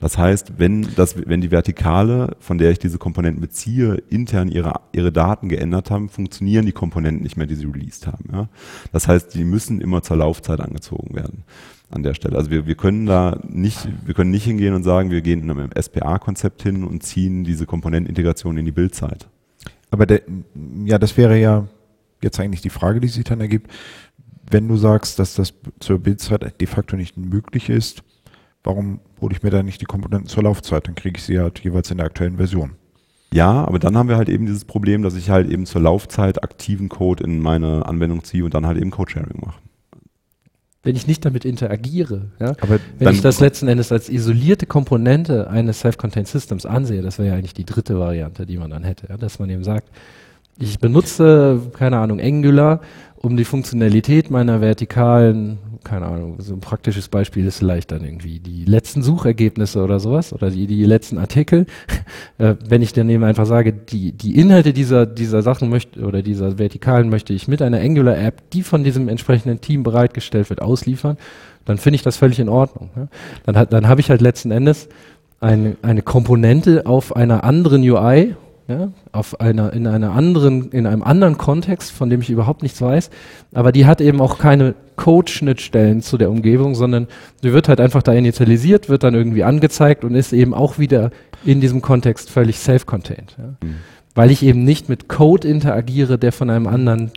Das 0.00 0.18
heißt, 0.18 0.54
wenn, 0.58 0.86
das, 0.96 1.16
wenn 1.26 1.40
die 1.40 1.50
Vertikale, 1.50 2.36
von 2.40 2.58
der 2.58 2.70
ich 2.70 2.78
diese 2.78 2.98
Komponenten 2.98 3.40
beziehe, 3.40 4.02
intern 4.08 4.48
ihre, 4.48 4.79
ihre 4.92 5.12
Daten 5.12 5.48
geändert 5.48 5.90
haben, 5.90 6.08
funktionieren 6.08 6.66
die 6.66 6.72
Komponenten 6.72 7.22
nicht 7.22 7.36
mehr, 7.36 7.46
die 7.46 7.54
sie 7.54 7.66
released 7.66 8.06
haben. 8.06 8.24
Ja? 8.32 8.48
Das 8.92 9.08
heißt, 9.08 9.34
die 9.34 9.44
müssen 9.44 9.80
immer 9.80 10.02
zur 10.02 10.16
Laufzeit 10.16 10.60
angezogen 10.60 11.14
werden 11.14 11.44
an 11.90 12.02
der 12.02 12.14
Stelle. 12.14 12.36
Also 12.36 12.50
wir, 12.50 12.66
wir 12.66 12.76
können 12.76 13.06
da 13.06 13.40
nicht, 13.48 13.88
wir 14.04 14.14
können 14.14 14.30
nicht 14.30 14.44
hingehen 14.44 14.74
und 14.74 14.82
sagen, 14.82 15.10
wir 15.10 15.22
gehen 15.22 15.42
in 15.42 15.50
einem 15.50 15.70
SPA-Konzept 15.78 16.62
hin 16.62 16.84
und 16.84 17.02
ziehen 17.02 17.44
diese 17.44 17.66
Komponentenintegration 17.66 18.56
in 18.56 18.64
die 18.64 18.72
Bildzeit. 18.72 19.28
Aber 19.90 20.06
der, 20.06 20.22
ja, 20.84 20.98
das 20.98 21.16
wäre 21.16 21.38
ja 21.38 21.66
jetzt 22.22 22.38
eigentlich 22.38 22.60
die 22.60 22.70
Frage, 22.70 23.00
die 23.00 23.08
sich 23.08 23.24
dann 23.24 23.40
ergibt. 23.40 23.70
Wenn 24.48 24.68
du 24.68 24.76
sagst, 24.76 25.18
dass 25.18 25.34
das 25.34 25.54
zur 25.80 25.98
Bildzeit 25.98 26.60
de 26.60 26.66
facto 26.66 26.96
nicht 26.96 27.16
möglich 27.16 27.68
ist, 27.68 28.02
warum 28.62 29.00
hole 29.20 29.34
ich 29.34 29.42
mir 29.42 29.50
da 29.50 29.62
nicht 29.62 29.80
die 29.80 29.86
Komponenten 29.86 30.28
zur 30.28 30.44
Laufzeit? 30.44 30.86
Dann 30.86 30.94
kriege 30.94 31.18
ich 31.18 31.24
sie 31.24 31.38
halt 31.38 31.58
jeweils 31.60 31.90
in 31.90 31.98
der 31.98 32.06
aktuellen 32.06 32.36
Version. 32.36 32.72
Ja, 33.32 33.64
aber 33.64 33.78
dann 33.78 33.96
haben 33.96 34.08
wir 34.08 34.16
halt 34.16 34.28
eben 34.28 34.46
dieses 34.46 34.64
Problem, 34.64 35.02
dass 35.02 35.14
ich 35.14 35.30
halt 35.30 35.48
eben 35.48 35.64
zur 35.66 35.80
Laufzeit 35.80 36.42
aktiven 36.42 36.88
Code 36.88 37.22
in 37.22 37.40
meine 37.40 37.86
Anwendung 37.86 38.24
ziehe 38.24 38.44
und 38.44 38.54
dann 38.54 38.66
halt 38.66 38.78
eben 38.78 38.90
Code-Sharing 38.90 39.40
mache. 39.40 39.60
Wenn 40.82 40.96
ich 40.96 41.06
nicht 41.06 41.24
damit 41.24 41.44
interagiere, 41.44 42.30
ja? 42.40 42.54
Aber 42.60 42.80
wenn 42.98 43.12
ich 43.12 43.20
das 43.20 43.38
letzten 43.38 43.68
Endes 43.68 43.92
als 43.92 44.08
isolierte 44.08 44.64
Komponente 44.64 45.50
eines 45.50 45.80
Self-Contained 45.80 46.26
Systems 46.26 46.64
ansehe, 46.64 47.02
das 47.02 47.18
wäre 47.18 47.28
ja 47.28 47.34
eigentlich 47.34 47.52
die 47.52 47.66
dritte 47.66 47.98
Variante, 47.98 48.46
die 48.46 48.56
man 48.56 48.70
dann 48.70 48.82
hätte, 48.82 49.08
ja? 49.08 49.18
dass 49.18 49.38
man 49.38 49.50
eben 49.50 49.62
sagt, 49.62 49.90
ich 50.60 50.78
benutze, 50.78 51.60
keine 51.72 51.98
Ahnung, 51.98 52.20
Angular, 52.20 52.80
um 53.16 53.36
die 53.36 53.44
Funktionalität 53.44 54.30
meiner 54.30 54.60
vertikalen, 54.60 55.58
keine 55.84 56.06
Ahnung, 56.06 56.36
so 56.38 56.54
ein 56.54 56.60
praktisches 56.60 57.08
Beispiel 57.08 57.46
ist 57.46 57.58
vielleicht 57.58 57.92
dann 57.92 58.04
irgendwie 58.04 58.40
die 58.40 58.64
letzten 58.64 59.02
Suchergebnisse 59.02 59.82
oder 59.82 60.00
sowas 60.00 60.32
oder 60.32 60.50
die, 60.50 60.66
die 60.66 60.84
letzten 60.84 61.18
Artikel. 61.18 61.66
äh, 62.38 62.54
wenn 62.66 62.82
ich 62.82 62.92
dann 62.92 63.08
eben 63.08 63.24
einfach 63.24 63.46
sage, 63.46 63.72
die, 63.72 64.12
die 64.12 64.38
Inhalte 64.38 64.72
dieser, 64.72 65.06
dieser 65.06 65.42
Sachen 65.42 65.70
möchte 65.70 66.00
oder 66.00 66.22
dieser 66.22 66.58
Vertikalen 66.58 67.08
möchte 67.08 67.32
ich 67.32 67.48
mit 67.48 67.62
einer 67.62 67.80
Angular-App, 67.80 68.50
die 68.50 68.62
von 68.62 68.84
diesem 68.84 69.08
entsprechenden 69.08 69.60
Team 69.60 69.82
bereitgestellt 69.82 70.50
wird, 70.50 70.60
ausliefern, 70.60 71.16
dann 71.64 71.78
finde 71.78 71.96
ich 71.96 72.02
das 72.02 72.16
völlig 72.16 72.38
in 72.38 72.48
Ordnung. 72.48 72.90
Ja? 72.96 73.08
Dann, 73.44 73.66
dann 73.68 73.88
habe 73.88 74.00
ich 74.00 74.10
halt 74.10 74.20
letzten 74.20 74.50
Endes 74.50 74.88
eine, 75.40 75.76
eine 75.82 76.02
Komponente 76.02 76.86
auf 76.86 77.16
einer 77.16 77.44
anderen 77.44 77.82
UI, 77.82 78.34
ja, 78.70 78.92
auf 79.10 79.40
einer, 79.40 79.72
in 79.72 79.86
einer 79.86 80.12
anderen, 80.12 80.70
in 80.70 80.86
einem 80.86 81.02
anderen 81.02 81.36
Kontext, 81.36 81.90
von 81.90 82.08
dem 82.08 82.20
ich 82.20 82.30
überhaupt 82.30 82.62
nichts 82.62 82.80
weiß, 82.80 83.10
aber 83.52 83.72
die 83.72 83.84
hat 83.84 84.00
eben 84.00 84.20
auch 84.20 84.38
keine 84.38 84.74
Code-Schnittstellen 84.96 86.02
zu 86.02 86.18
der 86.18 86.30
Umgebung, 86.30 86.76
sondern 86.76 87.08
die 87.42 87.52
wird 87.52 87.68
halt 87.68 87.80
einfach 87.80 88.02
da 88.02 88.12
initialisiert, 88.12 88.88
wird 88.88 89.02
dann 89.02 89.14
irgendwie 89.14 89.42
angezeigt 89.42 90.04
und 90.04 90.14
ist 90.14 90.32
eben 90.32 90.54
auch 90.54 90.78
wieder 90.78 91.10
in 91.44 91.60
diesem 91.60 91.82
Kontext 91.82 92.30
völlig 92.30 92.58
self-contained. 92.58 93.36
Ja. 93.36 93.66
Mhm. 93.66 93.74
Weil 94.14 94.30
ich 94.30 94.42
eben 94.44 94.64
nicht 94.64 94.88
mit 94.88 95.08
Code 95.08 95.48
interagiere, 95.48 96.18
der 96.18 96.32
von 96.32 96.48
einem 96.50 96.66
anderen 96.66 97.10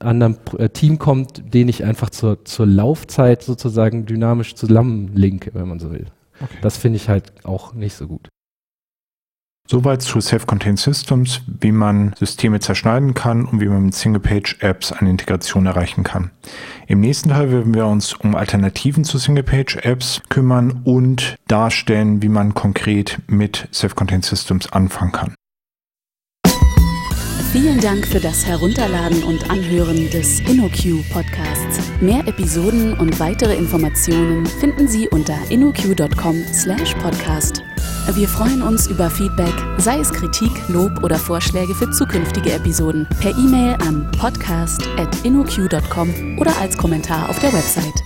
anderen 0.00 0.36
äh, 0.58 0.68
Team 0.68 0.98
kommt, 0.98 1.54
den 1.54 1.68
ich 1.68 1.84
einfach 1.84 2.10
zur, 2.10 2.44
zur 2.44 2.66
Laufzeit 2.66 3.42
sozusagen 3.42 4.04
dynamisch 4.04 4.56
zusammenlinke, 4.56 5.50
wenn 5.54 5.68
man 5.68 5.78
so 5.78 5.92
will. 5.92 6.06
Okay. 6.40 6.56
Das 6.60 6.76
finde 6.76 6.96
ich 6.96 7.08
halt 7.08 7.32
auch 7.44 7.72
nicht 7.72 7.94
so 7.94 8.08
gut. 8.08 8.28
Soweit 9.68 10.02
zu 10.02 10.20
Self-Contained 10.20 10.78
Systems, 10.78 11.40
wie 11.46 11.72
man 11.72 12.14
Systeme 12.18 12.60
zerschneiden 12.60 13.14
kann 13.14 13.46
und 13.46 13.60
wie 13.60 13.68
man 13.68 13.84
mit 13.84 13.94
Single-Page-Apps 13.94 14.92
eine 14.92 15.10
Integration 15.10 15.66
erreichen 15.66 16.04
kann. 16.04 16.30
Im 16.88 17.00
nächsten 17.00 17.30
Teil 17.30 17.50
werden 17.50 17.72
wir 17.72 17.86
uns 17.86 18.12
um 18.12 18.34
Alternativen 18.34 19.04
zu 19.04 19.18
Single-Page-Apps 19.18 20.22
kümmern 20.28 20.82
und 20.84 21.36
darstellen, 21.48 22.22
wie 22.22 22.28
man 22.28 22.54
konkret 22.54 23.18
mit 23.28 23.68
Self-Contained 23.72 24.24
Systems 24.24 24.70
anfangen 24.72 25.12
kann. 25.12 25.34
Vielen 27.52 27.80
Dank 27.80 28.06
für 28.06 28.18
das 28.18 28.46
Herunterladen 28.46 29.22
und 29.24 29.50
Anhören 29.50 30.08
des 30.08 30.40
InnoQ 30.40 31.06
Podcasts. 31.12 31.80
Mehr 32.00 32.26
Episoden 32.26 32.94
und 32.94 33.20
weitere 33.20 33.54
Informationen 33.56 34.46
finden 34.46 34.88
Sie 34.88 35.06
unter 35.10 35.36
innoq.com/podcast. 35.50 37.62
Wir 38.10 38.28
freuen 38.28 38.62
uns 38.62 38.88
über 38.88 39.08
Feedback, 39.08 39.54
sei 39.78 40.00
es 40.00 40.12
Kritik, 40.12 40.50
Lob 40.68 41.02
oder 41.02 41.16
Vorschläge 41.16 41.74
für 41.74 41.90
zukünftige 41.90 42.52
Episoden, 42.52 43.08
per 43.20 43.30
E-Mail 43.30 43.78
an 43.86 44.10
podcast@innoq.com 44.18 46.38
oder 46.38 46.54
als 46.58 46.76
Kommentar 46.76 47.30
auf 47.30 47.38
der 47.38 47.52
Website. 47.52 48.02